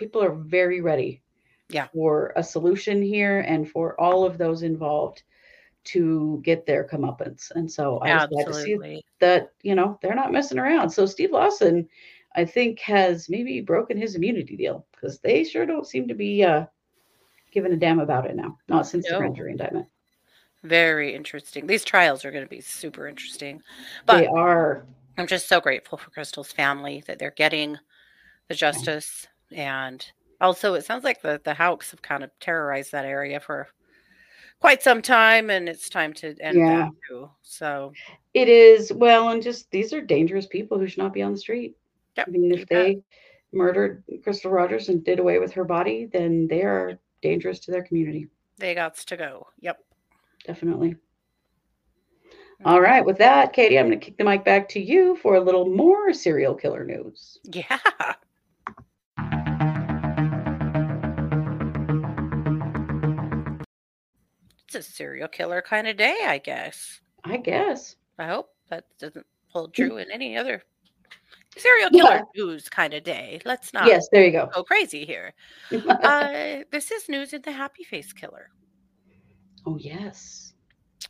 people 0.00 0.22
are 0.22 0.32
very 0.34 0.80
ready 0.80 1.22
Yeah. 1.68 1.86
for 1.94 2.32
a 2.34 2.42
solution 2.42 3.00
here 3.02 3.40
and 3.40 3.70
for 3.70 4.00
all 4.00 4.24
of 4.24 4.38
those 4.38 4.62
involved 4.62 5.22
to 5.82 6.40
get 6.42 6.66
their 6.66 6.84
comeuppance. 6.88 7.50
And 7.52 7.70
so 7.70 7.98
I 7.98 8.14
was 8.14 8.26
glad 8.26 8.46
to 8.48 8.54
see 8.54 9.02
that, 9.20 9.52
you 9.62 9.74
know, 9.74 9.98
they're 10.02 10.14
not 10.14 10.32
messing 10.32 10.58
around. 10.58 10.90
So 10.90 11.06
Steve 11.06 11.30
Lawson, 11.30 11.88
I 12.34 12.44
think, 12.44 12.80
has 12.80 13.28
maybe 13.28 13.60
broken 13.60 13.96
his 13.96 14.14
immunity 14.14 14.56
deal 14.56 14.86
because 14.92 15.20
they 15.20 15.44
sure 15.44 15.64
don't 15.66 15.86
seem 15.86 16.08
to 16.08 16.14
be 16.14 16.42
uh, 16.44 16.66
giving 17.52 17.72
a 17.72 17.76
damn 17.76 18.00
about 18.00 18.26
it 18.26 18.36
now. 18.36 18.58
Not 18.68 18.86
since 18.86 19.08
the 19.08 19.16
grand 19.16 19.36
jury 19.36 19.52
indictment. 19.52 19.86
Very 20.62 21.14
interesting. 21.14 21.66
These 21.66 21.84
trials 21.84 22.24
are 22.24 22.30
going 22.30 22.44
to 22.44 22.50
be 22.50 22.60
super 22.60 23.06
interesting. 23.08 23.62
they 24.06 24.26
are. 24.26 24.84
I'm 25.16 25.26
just 25.26 25.48
so 25.48 25.60
grateful 25.60 25.96
for 25.98 26.10
Crystal's 26.10 26.52
family 26.52 27.02
that 27.06 27.18
they're 27.18 27.30
getting 27.30 27.78
the 28.48 28.54
justice. 28.54 29.26
And 29.52 30.04
also, 30.40 30.74
it 30.74 30.84
sounds 30.84 31.04
like 31.04 31.22
the, 31.22 31.40
the 31.44 31.54
Houcks 31.54 31.90
have 31.90 32.02
kind 32.02 32.24
of 32.24 32.30
terrorized 32.40 32.92
that 32.92 33.04
area 33.04 33.40
for 33.40 33.68
quite 34.60 34.82
some 34.82 35.02
time, 35.02 35.50
and 35.50 35.68
it's 35.68 35.88
time 35.88 36.12
to 36.14 36.36
end 36.40 36.56
Yeah. 36.58 36.76
that 36.76 36.90
too. 37.08 37.30
So, 37.42 37.92
It 38.34 38.48
is 38.48 38.92
well, 38.92 39.30
and 39.30 39.42
just 39.42 39.70
these 39.70 39.92
are 39.92 40.00
dangerous 40.00 40.46
people 40.46 40.78
who 40.78 40.86
should 40.86 40.98
not 41.02 41.12
be 41.14 41.22
on 41.22 41.32
the 41.32 41.38
street. 41.38 41.76
Yep, 42.16 42.28
I 42.28 42.30
mean, 42.30 42.52
if 42.52 42.60
bet. 42.60 42.68
they 42.68 43.02
murdered 43.52 44.02
Crystal 44.22 44.50
Rogers 44.50 44.88
and 44.88 45.02
did 45.04 45.18
away 45.18 45.38
with 45.38 45.52
her 45.52 45.64
body, 45.64 46.06
then 46.12 46.46
they 46.48 46.62
are 46.62 46.98
dangerous 47.22 47.58
to 47.60 47.70
their 47.70 47.82
community. 47.82 48.28
they 48.58 48.74
got 48.74 48.94
to 48.96 49.16
go. 49.16 49.46
Yep. 49.60 49.78
Definitely. 50.46 50.90
Mm-hmm. 50.90 52.66
All 52.66 52.80
right, 52.80 53.04
with 53.04 53.16
that, 53.18 53.52
Katie, 53.54 53.78
I'm 53.78 53.86
going 53.86 53.98
to 53.98 54.04
kick 54.04 54.18
the 54.18 54.24
mic 54.24 54.44
back 54.44 54.68
to 54.70 54.80
you 54.80 55.16
for 55.16 55.34
a 55.36 55.40
little 55.40 55.66
more 55.66 56.12
serial 56.12 56.54
killer 56.54 56.84
news. 56.84 57.38
Yeah. 57.52 57.78
A 64.88 64.92
serial 64.92 65.28
killer 65.28 65.62
kind 65.62 65.86
of 65.88 65.96
day, 65.96 66.18
I 66.26 66.38
guess. 66.38 67.00
I 67.24 67.36
guess. 67.36 67.96
I 68.18 68.26
hope 68.26 68.50
that 68.68 68.84
doesn't 68.98 69.26
hold 69.48 69.74
true 69.74 69.96
in 69.98 70.10
any 70.10 70.36
other 70.36 70.62
serial 71.56 71.90
killer 71.90 72.22
news 72.34 72.68
kind 72.68 72.94
of 72.94 73.02
day. 73.02 73.40
Let's 73.44 73.72
not 73.72 73.86
Yes, 73.86 74.08
there 74.12 74.24
you 74.24 74.32
go. 74.32 74.46
go 74.54 74.62
crazy 74.64 75.04
here. 75.04 75.32
Uh, 76.02 76.60
this 76.72 76.90
is 76.90 77.08
news 77.08 77.32
in 77.32 77.42
the 77.42 77.52
Happy 77.52 77.84
Face 77.84 78.12
Killer. 78.12 78.48
oh, 79.66 79.76
yes. 79.76 80.54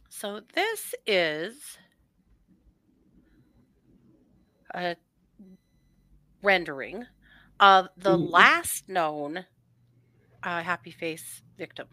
So 0.08 0.40
this 0.54 0.94
is 1.06 1.78
a 4.74 4.96
rendering 6.42 7.06
of 7.60 7.88
the 7.96 8.16
Mhm. 8.16 8.30
last 8.32 8.88
known 8.88 9.44
uh, 10.42 10.62
Happy 10.62 10.90
Face 10.90 11.42
victim. 11.58 11.86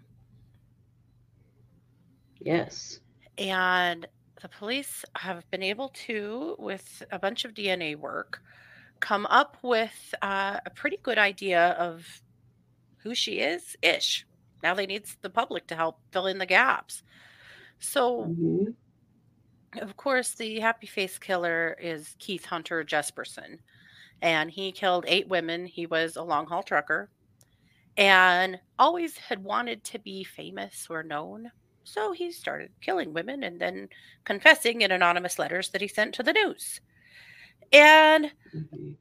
Yes. 2.40 3.00
And 3.38 4.08
the 4.42 4.50
police 4.50 5.04
have 5.16 5.50
been 5.52 5.64
able 5.64 5.90
to, 6.08 6.56
with 6.60 7.04
a 7.12 7.20
bunch 7.20 7.46
of 7.46 7.54
DNA 7.54 7.96
work, 7.96 8.42
come 9.00 9.26
up 9.28 9.58
with 9.64 10.14
uh, 10.22 10.60
a 10.66 10.70
pretty 10.72 10.98
good 11.04 11.18
idea 11.18 11.70
of 11.72 12.22
who 12.98 13.16
she 13.16 13.40
is 13.40 13.76
ish. 13.82 14.26
Now 14.64 14.74
they 14.74 14.86
need 14.88 15.06
the 15.22 15.30
public 15.30 15.68
to 15.68 15.76
help 15.76 16.00
fill 16.12 16.28
in 16.28 16.38
the 16.40 16.46
gaps. 16.46 17.04
So, 17.80 18.36
Mhm. 18.36 18.76
of 19.82 19.96
course, 19.98 20.34
the 20.36 20.60
happy 20.60 20.88
face 20.88 21.18
killer 21.20 21.76
is 21.80 22.16
Keith 22.20 22.46
Hunter 22.46 22.84
Jesperson. 22.84 23.60
And 24.22 24.52
he 24.52 24.72
killed 24.72 25.06
eight 25.08 25.28
women. 25.28 25.66
He 25.68 25.86
was 25.86 26.16
a 26.16 26.24
long 26.24 26.48
haul 26.48 26.64
trucker 26.64 27.12
and 27.98 28.60
always 28.80 29.18
had 29.18 29.44
wanted 29.44 29.84
to 29.86 30.00
be 30.00 30.24
famous 30.24 30.88
or 30.90 31.04
known. 31.04 31.52
So 31.88 32.12
he 32.12 32.32
started 32.32 32.74
killing 32.82 33.14
women 33.14 33.44
and 33.44 33.62
then 33.62 33.90
confessing 34.26 34.82
in 34.82 34.92
anonymous 34.92 35.40
letters 35.40 35.70
that 35.70 35.82
he 35.82 35.88
sent 35.88 36.14
to 36.16 36.24
the 36.24 36.34
news. 36.34 36.82
And 37.72 38.34
Mhm. 38.54 38.98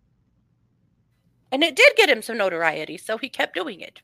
and 1.51 1.65
it 1.65 1.75
did 1.75 1.97
get 1.97 2.09
him 2.09 2.23
some 2.23 2.37
notoriety, 2.39 2.97
so 2.97 3.19
he 3.19 3.29
kept 3.29 3.55
doing 3.55 3.81
it. 3.81 4.01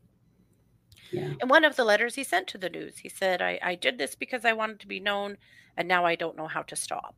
Yeah. 1.12 1.34
In 1.42 1.48
one 1.48 1.64
of 1.64 1.76
the 1.76 1.84
letters 1.84 2.14
he 2.14 2.24
sent 2.24 2.48
to 2.48 2.58
the 2.58 2.70
news, 2.70 2.98
he 2.98 3.08
said, 3.10 3.42
I, 3.42 3.58
I 3.62 3.74
did 3.74 3.98
this 3.98 4.14
because 4.14 4.44
I 4.46 4.54
wanted 4.54 4.80
to 4.80 4.86
be 4.86 4.98
known, 5.00 5.36
and 5.76 5.86
now 5.86 6.06
I 6.06 6.14
don't 6.14 6.36
know 6.36 6.48
how 6.48 6.62
to 6.62 6.76
stop. 6.76 7.16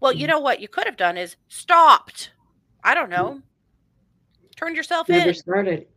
Well, 0.00 0.12
you 0.12 0.26
Mm. 0.26 0.30
know 0.30 0.40
what 0.40 0.60
you 0.60 0.68
could 0.68 0.86
have 0.86 0.96
done 0.96 1.16
is 1.16 1.36
stopped. 1.48 2.32
I 2.82 2.94
don't 2.94 3.10
know. 3.10 3.42
Turned 4.56 4.76
yourself 4.76 5.08
Never 5.08 5.28
in. 5.28 5.34
started. 5.34 5.88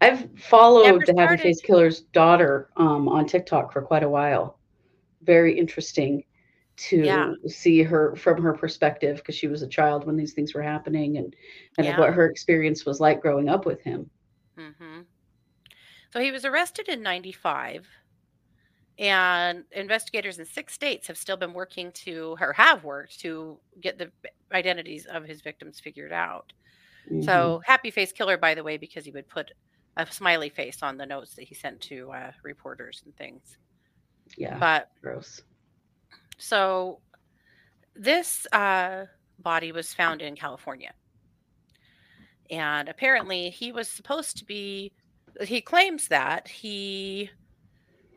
I've 0.00 0.28
followed 0.40 1.06
the 1.06 1.14
Happy. 1.18 1.42
Face 1.42 1.60
Killer's 1.60 2.00
daughter 2.12 2.70
um, 2.76 3.08
on 3.08 3.26
TikTok 3.26 3.72
for 3.72 3.82
quite 3.82 4.02
a 4.04 4.08
while. 4.08 4.58
very 5.22 5.58
interesting 5.58 6.24
to 6.76 7.04
Yeah. 7.04 7.34
see 7.48 7.82
her 7.82 8.16
from 8.16 8.42
her 8.42 8.54
perspective 8.54 9.18
because 9.18 9.34
she 9.36 9.48
was 9.48 9.62
a 9.62 9.68
child 9.68 10.06
when 10.06 10.16
these 10.16 10.34
things 10.34 10.54
were 10.54 10.62
happening 10.62 11.18
and 11.18 11.34
of 11.78 11.84
Yeah. 11.86 11.98
what 11.98 12.14
her 12.14 12.26
experience 12.30 12.86
was 12.86 13.00
like 13.00 13.20
growing 13.22 13.48
up 13.48 13.66
with 13.66 13.82
him. 13.82 14.10
hmm 14.56 15.06
So 16.10 16.20
he 16.20 16.30
was 16.32 16.44
arrested 16.44 16.88
in 16.88 17.02
95, 17.02 17.88
and 18.98 19.64
investigators 19.72 20.38
in 20.38 20.44
six 20.44 20.74
states 20.74 21.06
have 21.06 21.16
still 21.18 21.36
been 21.36 21.52
working 21.52 21.92
to, 21.92 22.36
or 22.40 22.52
have 22.54 22.84
worked 22.84 23.20
to 23.20 23.60
get 23.80 23.98
the 23.98 24.12
identities 24.52 25.06
of 25.06 25.24
his 25.24 25.40
victims 25.40 25.80
figured 25.80 26.12
out. 26.12 26.52
Mhm. 27.10 27.22
So, 27.24 27.62
happy 27.66 27.90
face 27.90 28.12
killer, 28.12 28.38
by 28.38 28.54
the 28.54 28.64
way, 28.64 28.76
because 28.78 29.04
he 29.04 29.10
would 29.12 29.28
put 29.28 29.52
a 29.98 30.06
smiley 30.10 30.48
face 30.48 30.82
on 30.82 30.96
the 30.96 31.04
notes 31.04 31.34
that 31.34 31.42
he 31.42 31.54
sent 31.54 31.80
to 31.82 32.10
uh, 32.12 32.32
reporters 32.42 33.02
and 33.04 33.14
things. 33.16 33.58
yeah, 34.36 34.56
But 34.58 34.90
gross. 35.02 35.42
so 36.38 37.00
this 37.94 38.46
uh, 38.52 39.04
body 39.40 39.72
was 39.72 39.92
found 39.92 40.22
in 40.22 40.36
California. 40.36 40.92
And 42.50 42.88
apparently, 42.88 43.50
he 43.50 43.72
was 43.72 43.88
supposed 43.88 44.38
to 44.38 44.44
be, 44.44 44.92
he 45.42 45.60
claims 45.60 46.08
that 46.08 46.48
he 46.48 47.28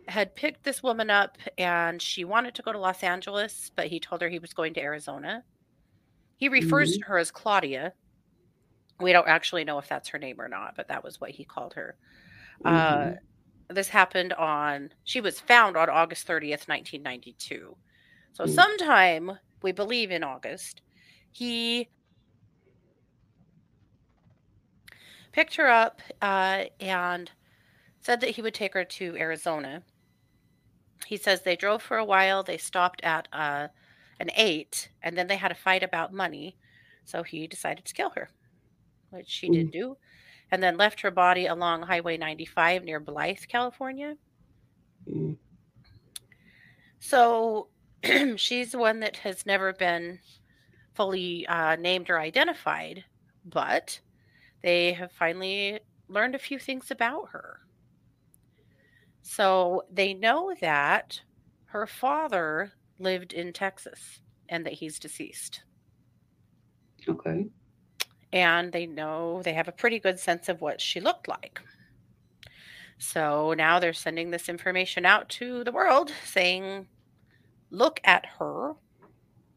had 0.07 0.35
picked 0.35 0.63
this 0.63 0.81
woman 0.81 1.09
up 1.09 1.37
and 1.57 2.01
she 2.01 2.23
wanted 2.23 2.55
to 2.55 2.61
go 2.61 2.71
to 2.71 2.79
Los 2.79 3.03
Angeles, 3.03 3.71
but 3.75 3.87
he 3.87 3.99
told 3.99 4.21
her 4.21 4.29
he 4.29 4.39
was 4.39 4.53
going 4.53 4.73
to 4.75 4.81
Arizona. 4.81 5.43
He 6.37 6.47
refers 6.49 6.97
to 6.97 7.05
her 7.05 7.17
as 7.17 7.29
Claudia. 7.31 7.93
We 9.01 9.13
don't 9.13 9.27
actually 9.27 9.63
know 9.65 9.79
if 9.79 9.87
that's 9.87 10.09
her 10.09 10.19
name 10.19 10.39
or 10.41 10.47
not, 10.49 10.75
but 10.75 10.87
that 10.89 11.03
was 11.03 11.19
what 11.21 11.31
he 11.31 11.45
called 11.45 11.73
her. 11.75 11.97
Uh, 12.65 13.11
Mhm. 13.11 13.19
this 13.69 13.89
happened 13.89 14.33
on, 14.33 14.93
she 15.05 15.21
was 15.21 15.39
found 15.41 15.77
on 15.77 15.89
August 15.89 16.27
30th, 16.27 17.03
1992. 17.03 17.77
So, 18.33 18.45
Mm. 18.45 18.47
sometime, 18.47 19.39
we 19.63 19.71
believe 19.73 20.11
in 20.11 20.23
August, 20.23 20.81
he 21.31 21.89
picked 25.33 25.55
her 25.55 25.67
up 25.67 26.01
uh, 26.21 26.65
and 26.79 27.31
said 28.01 28.21
that 28.21 28.31
he 28.31 28.41
would 28.43 28.53
take 28.55 28.73
her 28.73 28.85
to 28.85 29.17
Arizona. 29.17 29.83
He 31.05 31.15
says 31.17 31.43
they 31.43 31.55
drove 31.55 31.83
for 31.83 31.97
a 31.97 32.03
while. 32.05 32.41
They 32.41 32.57
stopped 32.57 33.03
at 33.03 33.27
uh, 33.31 33.67
an 34.19 34.31
eight, 34.35 34.89
and 35.01 35.15
then 35.15 35.27
they 35.27 35.37
had 35.37 35.51
a 35.51 35.55
fight 35.55 35.83
about 35.83 36.11
money. 36.11 36.57
So 37.05 37.21
he 37.23 37.45
decided 37.47 37.85
to 37.85 37.93
kill 37.93 38.09
her, 38.15 38.31
which 39.11 39.29
she 39.29 39.49
did 39.49 39.71
do, 39.71 39.95
and 40.51 40.61
then 40.61 40.77
left 40.77 41.01
her 41.01 41.11
body 41.11 41.45
along 41.45 41.83
Highway 41.83 42.17
95 42.17 42.83
near 42.83 42.99
Blythe, 42.99 43.37
California. 43.47 44.15
Mm. 45.09 45.37
So 46.99 47.67
she's 48.35 48.71
the 48.71 48.77
one 48.77 48.99
that 49.01 49.17
has 49.17 49.45
never 49.45 49.73
been 49.73 50.19
fully 50.93 51.47
uh, 51.47 51.75
named 51.75 52.09
or 52.09 52.19
identified, 52.19 53.03
but 53.45 53.99
they 54.61 54.93
have 54.93 55.11
finally 55.11 55.79
learned 56.07 56.35
a 56.35 56.39
few 56.39 56.59
things 56.59 56.91
about 56.91 57.29
her. 57.31 57.59
So 59.21 59.85
they 59.91 60.13
know 60.13 60.53
that 60.61 61.21
her 61.65 61.87
father 61.87 62.73
lived 62.99 63.33
in 63.33 63.53
Texas 63.53 64.21
and 64.49 64.65
that 64.65 64.73
he's 64.73 64.99
deceased. 64.99 65.63
Okay. 67.07 67.45
And 68.33 68.71
they 68.71 68.85
know 68.87 69.41
they 69.43 69.53
have 69.53 69.67
a 69.67 69.73
pretty 69.73 69.99
good 69.99 70.19
sense 70.19 70.49
of 70.49 70.61
what 70.61 70.81
she 70.81 70.99
looked 70.99 71.27
like. 71.27 71.61
So 72.97 73.53
now 73.53 73.79
they're 73.79 73.93
sending 73.93 74.29
this 74.31 74.47
information 74.47 75.05
out 75.05 75.27
to 75.29 75.63
the 75.63 75.71
world 75.71 76.11
saying, 76.23 76.87
look 77.71 77.99
at 78.03 78.25
her. 78.39 78.75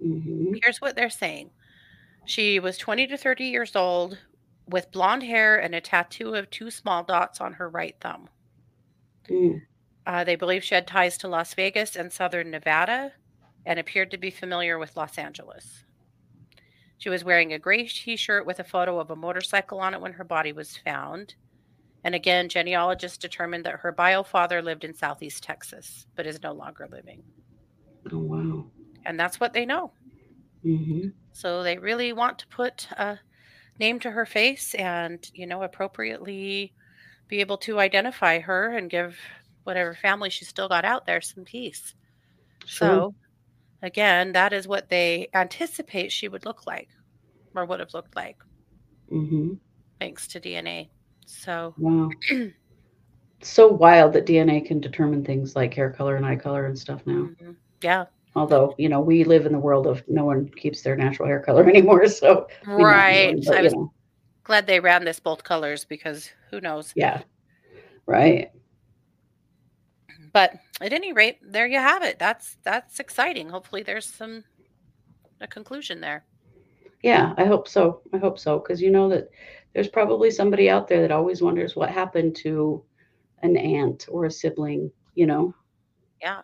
hmm 0.00 0.54
Here's 0.62 0.80
what 0.80 0.96
they're 0.96 1.10
saying 1.10 1.50
she 2.24 2.60
was 2.60 2.78
20 2.78 3.06
to 3.08 3.16
30 3.18 3.44
years 3.46 3.76
old 3.76 4.18
with 4.68 4.90
blonde 4.92 5.22
hair 5.24 5.58
and 5.58 5.74
a 5.74 5.80
tattoo 5.80 6.34
of 6.34 6.50
two 6.50 6.70
small 6.70 7.04
dots 7.04 7.40
on 7.40 7.54
her 7.54 7.68
right 7.68 7.96
thumb. 8.00 8.28
Mm. 9.28 9.66
Uh, 10.06 10.24
they 10.24 10.36
believe 10.36 10.64
she 10.64 10.74
had 10.74 10.86
ties 10.86 11.18
to 11.18 11.28
Las 11.28 11.54
Vegas 11.54 11.96
and 11.96 12.12
southern 12.12 12.50
Nevada 12.50 13.12
and 13.66 13.78
appeared 13.78 14.10
to 14.10 14.18
be 14.18 14.30
familiar 14.30 14.78
with 14.78 14.96
Los 14.96 15.18
Angeles. 15.18 15.84
She 16.98 17.08
was 17.08 17.24
wearing 17.24 17.52
a 17.52 17.58
gray 17.58 17.86
t 17.86 18.16
shirt 18.16 18.46
with 18.46 18.58
a 18.58 18.64
photo 18.64 18.98
of 18.98 19.10
a 19.10 19.16
motorcycle 19.16 19.78
on 19.80 19.94
it 19.94 20.00
when 20.00 20.14
her 20.14 20.24
body 20.24 20.52
was 20.52 20.76
found. 20.76 21.36
And 22.04 22.14
again, 22.14 22.48
genealogists 22.48 23.18
determined 23.18 23.64
that 23.66 23.80
her 23.80 23.92
bio 23.92 24.22
father 24.24 24.62
lived 24.62 24.84
in 24.84 24.94
southeast 24.94 25.42
Texas, 25.44 26.06
but 26.16 26.26
is 26.26 26.42
no 26.42 26.52
longer 26.52 26.88
living. 26.90 27.24
Oh 28.10 28.18
wow. 28.18 28.70
And 29.06 29.18
that's 29.18 29.40
what 29.40 29.52
they 29.54 29.64
know. 29.64 29.94
hmm 30.62 31.08
So 31.32 31.62
they 31.62 31.78
really 31.78 32.12
want 32.12 32.38
to 32.38 32.46
put 32.48 32.88
a 32.92 33.20
name 33.78 34.00
to 34.00 34.10
her 34.12 34.26
face 34.26 34.74
and, 34.74 35.28
you 35.34 35.46
know, 35.46 35.62
appropriately 35.62 36.74
be 37.28 37.40
able 37.40 37.58
to 37.58 37.80
identify 37.80 38.40
her 38.40 38.70
and 38.76 38.90
give 38.90 39.18
whatever 39.64 39.94
family 39.94 40.30
she's 40.30 40.48
still 40.48 40.68
got 40.68 40.84
out 40.84 41.06
there 41.06 41.20
some 41.20 41.44
peace. 41.44 41.94
Sure. 42.66 43.04
So, 43.04 43.14
again, 43.84 44.32
that 44.32 44.52
is 44.52 44.68
what 44.68 44.88
they 44.88 45.28
anticipate 45.34 46.12
she 46.12 46.28
would 46.28 46.44
look 46.46 46.66
like 46.66 46.90
or 47.54 47.66
would 47.66 47.80
have 47.80 47.94
looked 47.94 48.16
like 48.16 48.38
hmm 49.10 49.54
thanks 50.00 50.28
to 50.28 50.40
DNA. 50.40 50.90
So, 51.26 51.76
Wow. 51.76 52.10
so 53.42 53.68
wild 53.68 54.12
that 54.14 54.26
DNA 54.26 54.60
can 54.60 54.80
determine 54.80 55.24
things 55.24 55.54
like 55.54 55.72
hair 55.74 55.90
color 55.92 56.16
and 56.16 56.26
eye 56.26 56.36
color 56.36 56.66
and 56.66 56.76
stuff 56.78 57.06
now. 57.06 57.30
mhm. 57.40 57.56
yeah, 57.82 58.06
Although, 58.36 58.74
you 58.78 58.88
know, 58.88 59.00
we 59.00 59.24
live 59.24 59.46
in 59.46 59.52
the 59.52 59.58
world 59.58 59.86
of 59.86 60.02
no 60.08 60.24
one 60.24 60.48
keeps 60.56 60.82
their 60.82 60.96
natural 60.96 61.28
hair 61.28 61.40
color 61.40 61.64
anymore. 61.68 62.06
So, 62.08 62.48
know 62.76 62.84
right. 62.84 63.36
but, 63.44 63.56
I 63.56 63.62
was 63.62 63.74
know, 63.74 63.92
glad 64.44 64.66
they 64.66 64.80
ran 64.80 65.04
this 65.04 65.20
both 65.20 65.44
colors 65.44 65.84
because 65.84 66.30
who 66.50 66.60
knows. 66.60 66.94
yeah. 66.94 67.22
Right. 68.06 68.50
But 70.34 70.52
at 70.80 70.92
any 70.92 71.12
rate, 71.12 71.38
there 71.42 71.66
you 71.66 71.78
have 71.78 72.02
it. 72.02 72.18
That's 72.18 72.58
that's 72.64 73.00
exciting. 73.00 73.48
Hopefully, 73.48 73.84
there's 73.84 74.04
some 74.04 74.44
a 75.40 75.46
conclusion 75.46 76.00
there. 76.00 76.26
Yeah, 77.02 77.34
I 77.38 77.44
hope 77.44 77.68
so. 77.68 78.02
I 78.12 78.18
hope 78.18 78.38
so. 78.38 78.58
Because 78.58 78.82
you 78.82 78.90
know 78.90 79.08
that 79.10 79.30
there's 79.74 79.88
probably 79.88 80.30
somebody 80.30 80.68
out 80.68 80.88
there 80.88 81.00
that 81.02 81.12
always 81.12 81.40
wonders 81.40 81.76
what 81.76 81.88
happened 81.88 82.34
to 82.36 82.82
an 83.42 83.56
aunt 83.56 84.06
or 84.10 84.24
a 84.24 84.30
sibling, 84.30 84.90
you 85.14 85.26
know? 85.26 85.54
Yeah. 86.20 86.40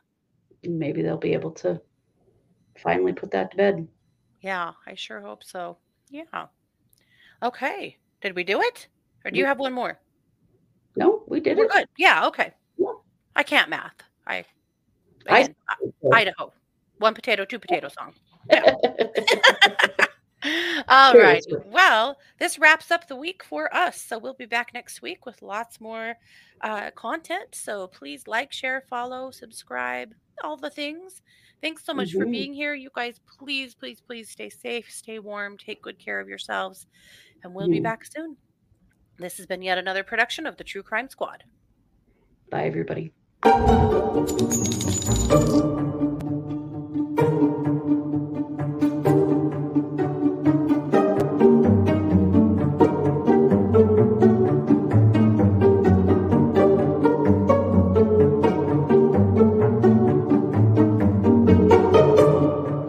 Maybe 0.63 1.03
they'll 1.03 1.17
be 1.17 1.33
able 1.33 1.53
to 1.53 1.81
finally 2.79 3.13
put 3.13 3.31
that 3.33 3.51
to 3.51 3.57
bed. 3.57 3.89
Yeah, 4.41 4.73
I 4.87 4.95
sure 4.95 5.21
hope 5.21 5.43
so. 5.43 5.79
Yeah. 6.11 6.47
Okay. 7.43 7.97
Did 8.21 8.37
we 8.37 8.45
do 8.45 8.61
it? 8.61 8.87
Or 9.25 9.31
do 9.31 9.39
you 9.39 9.47
have 9.47 9.59
one 9.59 9.73
more? 9.73 9.99
No, 10.97 11.25
we 11.27 11.41
did 11.41 11.57
We're 11.57 11.65
it. 11.65 11.71
good. 11.71 11.89
Yeah, 11.97 12.27
okay. 12.27 12.53
I 13.41 13.43
can't 13.43 13.71
math. 13.71 13.95
I 14.27 14.45
I- 15.31 15.41
again, 15.41 15.55
I- 16.13 16.21
Idaho. 16.21 16.53
One 16.99 17.15
potato, 17.15 17.47
two 17.47 17.59
potato 17.59 17.89
song. 17.89 18.13
Yeah. 18.51 18.75
All 20.89 21.13
Sure, 21.13 21.23
right. 21.23 21.43
sure. 21.49 21.65
Well, 21.67 22.19
this 22.39 22.59
wraps 22.59 22.91
up 22.91 23.09
the 23.09 23.17
week 23.17 23.43
for 23.43 23.75
us. 23.75 23.99
So 23.99 24.19
we'll 24.19 24.35
be 24.35 24.45
back 24.45 24.75
next 24.75 25.01
week 25.01 25.25
with 25.25 25.41
lots 25.41 25.81
more 25.81 26.17
uh, 26.61 26.91
content. 26.91 27.55
So 27.55 27.87
please 27.87 28.27
like, 28.27 28.53
share, 28.53 28.83
follow, 28.91 29.31
subscribe, 29.31 30.13
all 30.45 30.59
the 30.59 30.69
things. 30.69 31.23
Thanks 31.63 31.83
so 31.85 31.95
much 31.95 32.13
for 32.13 32.27
Mhm. 32.27 32.31
being 32.33 32.53
here. 32.53 32.75
You 32.75 32.91
guys, 32.95 33.21
please, 33.39 33.75
please, 33.75 34.03
please 34.03 34.29
stay 34.31 34.51
safe, 34.51 34.91
stay 34.91 35.19
warm, 35.19 35.57
take 35.57 35.81
good 35.81 35.99
care 35.99 36.21
of 36.21 36.29
yourselves, 36.29 36.87
and 37.43 37.55
we'll 37.55 37.69
be 37.71 37.81
Mhm. 37.81 37.85
back 37.85 38.05
soon. 38.05 38.37
This 39.17 39.39
has 39.39 39.47
been 39.47 39.63
yet 39.63 39.79
another 39.79 40.03
production 40.05 40.45
of 40.47 40.59
the 40.59 40.65
True 40.65 40.83
Crime 40.83 41.09
Squad. 41.09 41.45
Bye, 42.51 42.65
everybody. 42.65 43.13
Thank 43.43 43.71
you. 45.31 45.80